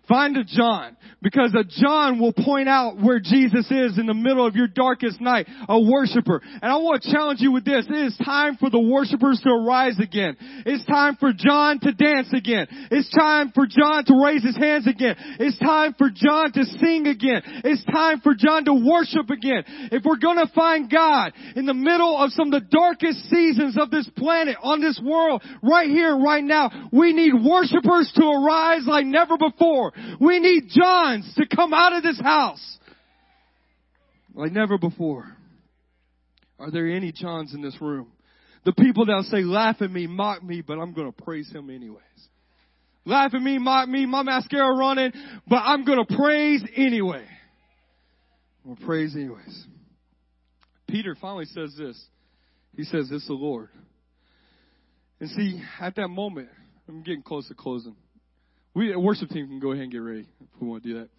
Find 0.10 0.36
a 0.38 0.44
John, 0.44 0.98
because 1.22 1.54
a 1.54 1.64
John 1.64 2.20
will 2.20 2.34
point 2.34 2.68
out 2.68 3.00
where 3.00 3.20
Jesus 3.20 3.70
is 3.70 4.00
in 4.00 4.08
the 4.08 4.16
middle 4.16 4.44
of 4.44 4.56
your 4.56 4.68
darkest 4.68 5.22
night, 5.22 5.48
a 5.70 5.80
worshiper. 5.80 6.42
And 6.44 6.66
I 6.66 6.78
want 6.78 7.04
to 7.04 7.12
challenge 7.12 7.42
you 7.42 7.52
with 7.52 7.64
this. 7.64 7.86
It 7.88 8.08
is 8.08 8.18
time 8.26 8.58
for 8.58 8.72
the 8.72 8.80
worshipers 8.80 9.40
to 9.44 9.50
arise 9.52 10.00
again. 10.02 10.36
It's 10.66 10.84
time 10.86 11.16
for 11.20 11.32
John 11.32 11.80
to 11.82 11.92
dance 11.92 12.34
again. 12.34 12.66
It's 12.90 13.10
time 13.14 13.52
for 13.54 13.68
John 13.68 14.04
to 14.06 14.14
raise 14.26 14.44
his 14.44 14.58
hands 14.58 14.88
again. 14.88 15.16
It's 15.40 15.60
time 15.60 15.94
for 15.96 16.10
John 16.10 16.54
to 16.54 16.66
sing 16.66 17.06
again. 17.06 17.44
It's 17.64 17.86
time 17.86 18.22
for 18.22 18.34
John 18.34 18.66
to 18.66 18.74
worship 18.74 19.30
again. 19.30 19.64
If 19.92 20.04
we're 20.06 20.18
gonna 20.18 20.50
find 20.56 20.90
God 20.90 21.34
in 21.56 21.68
the 21.68 21.76
middle 21.76 22.18
of 22.18 22.32
some 22.32 22.52
of 22.52 22.64
the 22.64 22.68
darkest 22.72 23.30
seasons 23.30 23.78
of 23.78 23.92
this 23.92 24.10
planet, 24.18 24.58
on 24.64 24.82
this 24.82 25.00
world, 25.04 25.44
right 25.62 25.90
here, 25.90 26.18
right 26.18 26.44
now, 26.44 26.90
we 26.92 27.14
need 27.14 27.34
worshipers 27.36 28.12
to 28.16 28.26
arise 28.26 28.88
like 28.88 29.06
never 29.06 29.38
before. 29.38 29.94
We 30.20 30.40
need 30.40 30.70
Johns 30.70 31.34
to 31.36 31.46
come 31.54 31.74
out 31.74 31.94
of 31.94 32.04
this 32.04 32.20
house 32.20 32.80
like 34.40 34.52
never 34.52 34.78
before. 34.78 35.36
Are 36.60 36.72
there 36.72 36.88
any 36.88 37.12
Johns 37.12 37.54
in 37.54 37.62
this 37.62 37.80
room? 37.82 38.12
The 38.66 38.74
people 38.74 39.06
that 39.06 39.24
say, 39.30 39.42
laugh 39.42 39.78
at 39.82 39.92
me, 39.92 40.08
mock 40.08 40.44
me, 40.44 40.62
but 40.62 40.78
I'm 40.80 40.94
going 40.94 41.12
to 41.12 41.24
praise 41.24 41.50
him 41.52 41.70
anyways. 41.70 42.02
Laugh 43.06 43.34
at 43.34 43.42
me, 43.42 43.58
mock 43.58 43.88
me, 43.88 44.06
my 44.06 44.24
mascara 44.24 44.76
running, 44.76 45.12
but 45.48 45.58
I'm 45.58 45.86
going 45.86 46.06
to 46.06 46.16
praise 46.16 46.64
anyway. 46.76 47.26
I'm 48.64 48.76
going 48.76 48.78
to 48.78 48.86
praise 48.86 49.16
anyways. 49.16 49.66
Peter 50.88 51.16
finally 51.20 51.46
says 51.46 51.74
this 51.78 52.02
He 52.76 52.84
says, 52.84 53.10
It's 53.12 53.28
the 53.28 53.34
Lord. 53.34 53.70
And 55.22 55.30
see, 55.30 55.62
at 55.80 55.96
that 55.96 56.08
moment, 56.10 56.50
I'm 56.88 57.04
getting 57.04 57.24
close 57.24 57.48
to 57.48 57.54
closing. 57.54 57.96
We, 58.74 58.96
worship 58.96 59.30
team 59.30 59.48
can 59.48 59.60
go 59.60 59.72
ahead 59.72 59.84
and 59.84 59.92
get 59.92 60.00
ready 60.00 60.28
if 60.40 60.62
we 60.62 60.68
want 60.68 60.84
to 60.84 60.90
do 60.90 61.00
that. 61.00 61.10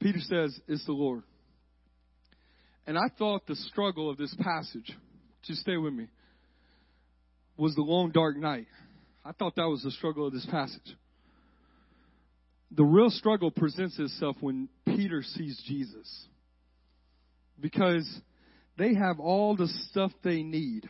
Peter 0.00 0.20
says, 0.20 0.58
It's 0.68 0.84
the 0.86 0.92
Lord. 0.92 1.22
And 2.86 2.98
I 2.98 3.08
thought 3.18 3.46
the 3.46 3.56
struggle 3.56 4.10
of 4.10 4.18
this 4.18 4.34
passage, 4.40 4.92
just 5.42 5.60
stay 5.62 5.76
with 5.76 5.92
me, 5.94 6.08
was 7.56 7.74
the 7.74 7.82
long 7.82 8.10
dark 8.10 8.36
night. 8.36 8.66
I 9.24 9.32
thought 9.32 9.56
that 9.56 9.68
was 9.68 9.82
the 9.82 9.90
struggle 9.90 10.26
of 10.26 10.32
this 10.32 10.46
passage. 10.46 10.96
The 12.72 12.84
real 12.84 13.10
struggle 13.10 13.50
presents 13.50 13.98
itself 13.98 14.36
when 14.40 14.68
Peter 14.84 15.22
sees 15.22 15.62
Jesus. 15.66 16.26
Because 17.58 18.06
they 18.76 18.94
have 18.94 19.20
all 19.20 19.56
the 19.56 19.68
stuff 19.90 20.10
they 20.22 20.42
need 20.42 20.88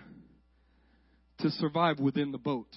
to 1.41 1.51
survive 1.51 2.01
within 2.01 2.33
the 2.33 2.39
boat. 2.39 2.69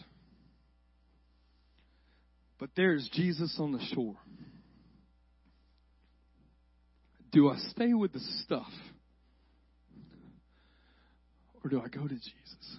But 2.59 2.69
there's 2.75 3.07
Jesus 3.13 3.55
on 3.59 3.71
the 3.71 3.83
shore. 3.93 4.15
Do 7.31 7.49
I 7.49 7.57
stay 7.71 7.93
with 7.93 8.13
the 8.13 8.21
stuff? 8.43 8.71
Or 11.63 11.69
do 11.69 11.81
I 11.81 11.87
go 11.87 12.07
to 12.07 12.15
Jesus? 12.15 12.77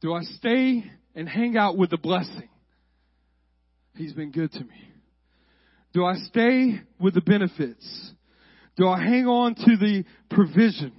Do 0.00 0.14
I 0.14 0.22
stay 0.22 0.84
and 1.14 1.28
hang 1.28 1.56
out 1.56 1.76
with 1.76 1.90
the 1.90 1.96
blessing? 1.96 2.48
He's 3.96 4.12
been 4.12 4.30
good 4.30 4.52
to 4.52 4.60
me. 4.60 4.92
Do 5.92 6.04
I 6.04 6.14
stay 6.28 6.80
with 7.00 7.14
the 7.14 7.20
benefits? 7.20 8.12
Do 8.76 8.86
I 8.86 9.02
hang 9.02 9.26
on 9.26 9.56
to 9.56 9.76
the 9.76 10.04
provision? 10.30 10.92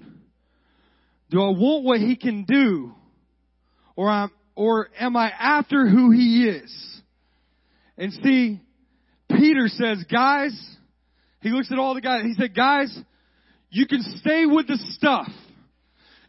Do 1.30 1.42
I 1.42 1.50
want 1.50 1.86
what 1.86 2.00
he 2.00 2.18
can 2.18 2.44
do? 2.44 2.94
Or 3.96 4.10
I'm, 4.10 4.32
or 4.56 4.90
am 5.00 5.16
I 5.16 5.30
after 5.30 5.88
who 5.88 6.12
he 6.12 6.46
is? 6.50 6.99
And 8.00 8.14
see, 8.14 8.62
Peter 9.30 9.68
says, 9.68 10.06
guys, 10.10 10.58
he 11.42 11.50
looks 11.50 11.70
at 11.72 11.78
all 11.78 11.94
the 11.94 12.02
guys, 12.02 12.24
he 12.24 12.34
said, 12.34 12.56
guys, 12.56 12.98
you 13.70 13.86
can 13.86 14.02
stay 14.22 14.46
with 14.46 14.68
the 14.68 14.78
stuff. 14.92 15.28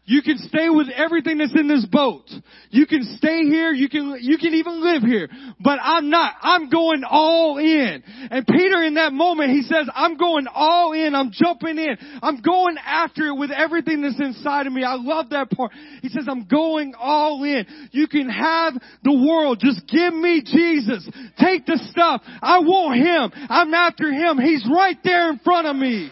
You 0.05 0.23
can 0.23 0.39
stay 0.39 0.67
with 0.67 0.87
everything 0.89 1.37
that's 1.37 1.53
in 1.57 1.67
this 1.67 1.85
boat. 1.85 2.25
You 2.71 2.87
can 2.87 3.03
stay 3.17 3.43
here. 3.43 3.71
You 3.71 3.87
can, 3.87 4.17
you 4.19 4.39
can 4.39 4.55
even 4.55 4.83
live 4.83 5.03
here. 5.03 5.29
But 5.59 5.77
I'm 5.81 6.09
not. 6.09 6.33
I'm 6.41 6.69
going 6.69 7.03
all 7.07 7.59
in. 7.59 8.03
And 8.31 8.47
Peter 8.47 8.83
in 8.83 8.95
that 8.95 9.13
moment, 9.13 9.51
he 9.51 9.61
says, 9.61 9.87
I'm 9.93 10.17
going 10.17 10.47
all 10.51 10.93
in. 10.93 11.13
I'm 11.13 11.31
jumping 11.31 11.77
in. 11.77 11.97
I'm 12.23 12.41
going 12.41 12.77
after 12.83 13.27
it 13.27 13.35
with 13.35 13.51
everything 13.51 14.01
that's 14.01 14.19
inside 14.19 14.65
of 14.65 14.73
me. 14.73 14.83
I 14.83 14.95
love 14.95 15.29
that 15.29 15.51
part. 15.51 15.71
He 16.01 16.09
says, 16.09 16.25
I'm 16.27 16.45
going 16.45 16.93
all 16.97 17.43
in. 17.43 17.67
You 17.91 18.07
can 18.07 18.27
have 18.27 18.73
the 19.03 19.13
world. 19.13 19.59
Just 19.61 19.87
give 19.87 20.15
me 20.15 20.41
Jesus. 20.43 21.07
Take 21.39 21.67
the 21.67 21.79
stuff. 21.91 22.23
I 22.41 22.57
want 22.59 22.97
Him. 22.99 23.47
I'm 23.49 23.71
after 23.75 24.11
Him. 24.11 24.39
He's 24.39 24.67
right 24.67 24.97
there 25.03 25.29
in 25.29 25.37
front 25.39 25.67
of 25.67 25.75
me. 25.75 26.09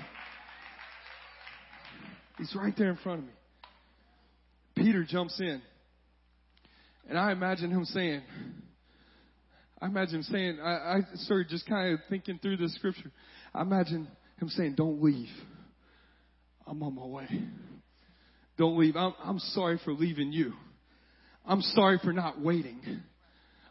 He's 2.37 2.55
right 2.55 2.73
there 2.77 2.91
in 2.91 2.97
front 2.97 3.21
of 3.21 3.25
me. 3.25 3.33
Peter 4.79 5.03
jumps 5.03 5.39
in. 5.39 5.61
And 7.09 7.17
I 7.17 7.31
imagine 7.31 7.71
him 7.71 7.85
saying, 7.85 8.21
I 9.81 9.87
imagine 9.87 10.15
him 10.15 10.23
saying, 10.23 10.59
I, 10.61 10.69
I 10.69 10.99
started 11.15 11.49
just 11.49 11.67
kind 11.67 11.93
of 11.93 11.99
thinking 12.09 12.39
through 12.41 12.57
the 12.57 12.69
scripture. 12.69 13.11
I 13.53 13.61
imagine 13.61 14.07
him 14.39 14.49
saying, 14.49 14.75
Don't 14.75 15.01
leave. 15.01 15.29
I'm 16.67 16.81
on 16.83 16.95
my 16.95 17.05
way. 17.05 17.27
Don't 18.57 18.77
leave. 18.77 18.95
I'm, 18.95 19.13
I'm 19.23 19.39
sorry 19.39 19.79
for 19.83 19.93
leaving 19.93 20.31
you. 20.31 20.53
I'm 21.45 21.61
sorry 21.61 21.99
for 22.03 22.13
not 22.13 22.39
waiting. 22.39 23.01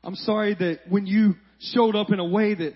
I'm 0.03 0.17
sorry 0.17 0.55
that 0.55 0.81
when 0.89 1.07
you 1.07 1.35
showed 1.75 1.95
up 1.95 2.11
in 2.11 2.19
a 2.19 2.27
way 2.27 2.55
that 2.55 2.73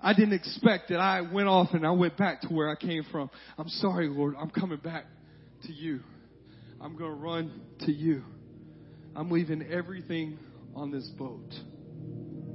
I 0.00 0.14
didn't 0.14 0.34
expect 0.34 0.88
that 0.90 1.00
I 1.00 1.20
went 1.20 1.48
off 1.48 1.68
and 1.72 1.86
I 1.86 1.90
went 1.90 2.16
back 2.16 2.42
to 2.42 2.48
where 2.48 2.70
I 2.70 2.76
came 2.76 3.04
from. 3.10 3.30
I'm 3.58 3.68
sorry, 3.68 4.08
Lord. 4.08 4.34
I'm 4.40 4.50
coming 4.50 4.78
back 4.78 5.04
to 5.64 5.72
you. 5.72 6.00
I'm 6.80 6.96
going 6.96 7.10
to 7.10 7.16
run 7.16 7.60
to 7.80 7.92
you. 7.92 8.22
I'm 9.16 9.30
leaving 9.30 9.62
everything 9.70 10.38
on 10.76 10.92
this 10.92 11.08
boat. 11.18 11.52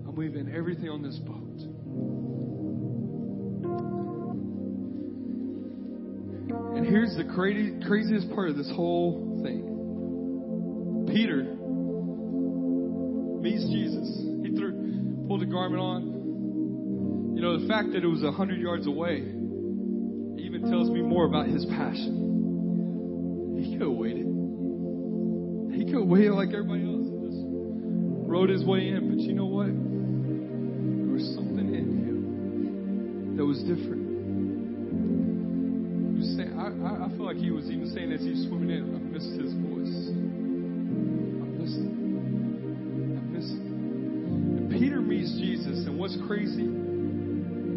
I'm 0.08 0.16
leaving 0.16 0.54
everything 0.54 0.90
on 0.90 1.02
this 1.02 1.18
boat. 1.18 1.40
And 6.78 6.86
here's 6.86 7.16
the 7.18 7.26
crazy, 7.36 7.80
craziest 7.86 8.30
part 8.32 8.50
of 8.50 8.56
this 8.56 8.70
whole 8.76 9.40
thing. 9.44 11.06
Peter 11.12 11.44
meets 13.42 13.66
Jesus. 13.66 14.08
He 14.44 14.56
threw, 14.58 15.26
pulled 15.28 15.44
a 15.44 15.46
garment 15.46 15.82
on. 15.82 17.36
You 17.36 17.42
know, 17.42 17.60
the 17.60 17.68
fact 17.68 17.92
that 17.92 18.04
it 18.04 18.08
was 18.08 18.24
a 18.24 18.32
hundred 18.32 18.62
yards 18.62 18.88
away 18.88 19.18
even 19.18 20.62
tells 20.70 20.90
me 20.90 21.02
more 21.02 21.26
about 21.26 21.48
his 21.48 21.66
passion. 21.66 22.33
He 23.74 23.80
could 23.80 23.88
have 23.88 23.98
waited. 23.98 24.28
He 25.74 25.86
could 25.86 25.96
have 25.96 26.06
waited 26.06 26.34
like 26.34 26.50
everybody 26.50 26.86
else 26.86 27.10
and 27.10 27.26
just 27.26 27.42
rode 28.30 28.50
his 28.50 28.64
way 28.64 28.90
in. 28.90 29.10
But 29.10 29.18
you 29.18 29.34
know 29.34 29.50
what? 29.50 29.74
There 29.74 31.10
was 31.10 31.26
something 31.34 31.74
in 31.74 32.06
him 32.06 33.34
that 33.36 33.44
was 33.44 33.58
different. 33.66 34.06
He 36.14 36.22
was 36.22 36.30
saying, 36.38 36.54
I, 36.54 36.70
I 37.06 37.10
feel 37.18 37.26
like 37.26 37.38
he 37.38 37.50
was 37.50 37.66
even 37.66 37.90
saying 37.90 38.14
as 38.14 38.22
he 38.22 38.30
was 38.38 38.46
swimming 38.46 38.70
in, 38.70 38.94
I 38.94 39.00
missed 39.10 39.42
his 39.42 39.58
voice. 39.58 40.14
I 41.42 41.50
missed 41.58 41.82
him. 41.82 43.18
I 43.18 43.26
missed 43.34 43.58
him. 43.58 44.70
And 44.70 44.70
Peter 44.70 45.02
meets 45.02 45.34
Jesus, 45.42 45.90
and 45.90 45.98
what's 45.98 46.16
crazy 46.30 46.70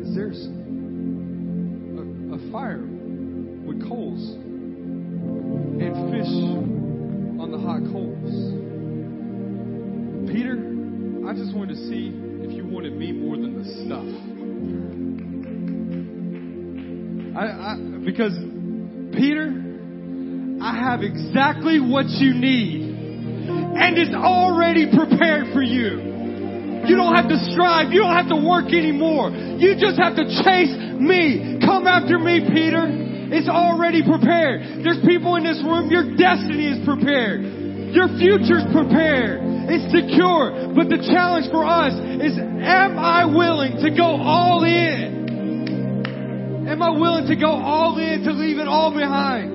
is 0.05 0.13
there's 0.13 0.45
a, 0.45 2.37
a 2.37 2.53
fire 2.53 2.85
with 3.65 3.81
coals 3.89 4.45
on 6.27 7.51
the 7.51 7.59
hot 7.59 7.81
coals. 7.93 8.33
Peter, 10.33 10.59
I 11.29 11.35
just 11.35 11.55
wanted 11.55 11.75
to 11.75 11.81
see 11.87 12.11
if 12.43 12.53
you 12.53 12.67
wanted 12.67 12.97
me 12.97 13.13
more 13.13 13.37
than 13.37 13.59
the 13.59 13.65
stuff. 13.87 14.07
I, 17.37 17.45
I, 17.47 17.77
because 18.05 18.33
Peter, 19.13 19.53
I 20.61 20.75
have 20.75 21.03
exactly 21.03 21.81
what 21.81 22.09
you 22.09 22.35
need. 22.35 22.97
And 23.77 23.99
it's 23.99 24.15
already 24.15 24.91
prepared 24.91 25.53
for 25.53 25.63
you. 25.63 26.17
You 26.87 26.97
don't 26.97 27.15
have 27.15 27.29
to 27.29 27.39
strive. 27.53 27.93
You 27.93 28.01
don't 28.01 28.15
have 28.15 28.29
to 28.29 28.41
work 28.41 28.73
anymore. 28.73 29.31
You 29.31 29.75
just 29.79 29.99
have 29.99 30.17
to 30.17 30.25
chase 30.43 30.75
me. 30.99 31.59
Come 31.61 31.87
after 31.87 32.19
me, 32.19 32.41
Peter. 32.49 33.06
It's 33.33 33.49
already 33.49 34.03
prepared. 34.03 34.85
There's 34.85 35.01
people 35.07 35.37
in 35.37 35.45
this 35.45 35.63
room, 35.65 35.91
your 35.91 36.17
destiny 36.17 36.71
is 36.71 36.85
prepared. 36.87 37.43
Your 37.95 38.09
future's 38.19 38.65
prepared. 38.71 39.41
It's 39.73 39.91
secure. 39.91 40.73
But 40.75 40.89
the 40.91 40.99
challenge 41.03 41.51
for 41.51 41.65
us 41.65 41.95
is, 42.23 42.39
am 42.39 42.99
I 42.99 43.25
willing 43.27 43.83
to 43.83 43.91
go 43.91 44.21
all 44.21 44.63
in? 44.63 45.17
Am 46.67 46.83
I 46.83 46.91
willing 46.91 47.27
to 47.31 47.37
go 47.37 47.51
all 47.51 47.99
in 47.99 48.25
to 48.25 48.33
leave 48.33 48.59
it 48.59 48.69
all 48.69 48.95
behind? 48.95 49.55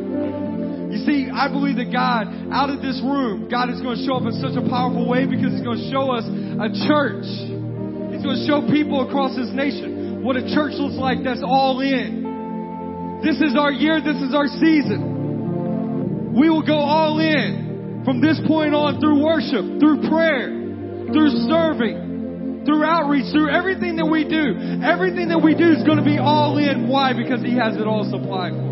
You 0.92 1.00
see, 1.08 1.32
I 1.32 1.48
believe 1.48 1.80
that 1.80 1.92
God, 1.92 2.28
out 2.52 2.70
of 2.70 2.84
this 2.84 3.00
room, 3.00 3.48
God 3.48 3.72
is 3.72 3.80
going 3.80 3.96
to 3.96 4.04
show 4.04 4.20
up 4.20 4.28
in 4.28 4.36
such 4.44 4.60
a 4.60 4.66
powerful 4.68 5.08
way 5.08 5.24
because 5.24 5.56
He's 5.56 5.64
going 5.64 5.80
to 5.80 5.90
show 5.92 6.12
us 6.12 6.28
a 6.28 6.68
church. 6.88 7.28
He's 8.12 8.24
going 8.24 8.36
to 8.36 8.44
show 8.44 8.68
people 8.68 9.08
across 9.08 9.36
this 9.40 9.48
nation 9.56 10.02
what 10.24 10.36
a 10.36 10.44
church 10.54 10.74
looks 10.78 11.00
like 11.00 11.24
that's 11.24 11.42
all 11.44 11.80
in. 11.80 12.21
This 13.22 13.38
is 13.38 13.56
our 13.58 13.72
year. 13.72 14.02
This 14.02 14.18
is 14.18 14.34
our 14.34 14.48
season. 14.48 16.34
We 16.34 16.50
will 16.50 16.66
go 16.66 16.78
all 16.78 17.20
in 17.20 18.02
from 18.04 18.22
this 18.22 18.42
point 18.48 18.74
on 18.74 19.00
through 19.00 19.22
worship, 19.22 19.80
through 19.80 20.10
prayer, 20.10 20.50
through 21.14 21.30
serving, 21.46 22.66
through 22.66 22.84
outreach, 22.84 23.30
through 23.32 23.50
everything 23.54 23.98
that 23.98 24.10
we 24.10 24.24
do. 24.26 24.82
Everything 24.82 25.30
that 25.30 25.38
we 25.38 25.54
do 25.54 25.70
is 25.70 25.84
going 25.84 25.98
to 26.02 26.08
be 26.08 26.18
all 26.18 26.58
in. 26.58 26.88
Why? 26.88 27.14
Because 27.14 27.42
He 27.44 27.54
has 27.58 27.78
it 27.78 27.86
all 27.86 28.10
supplied 28.10 28.54
for. 28.54 28.71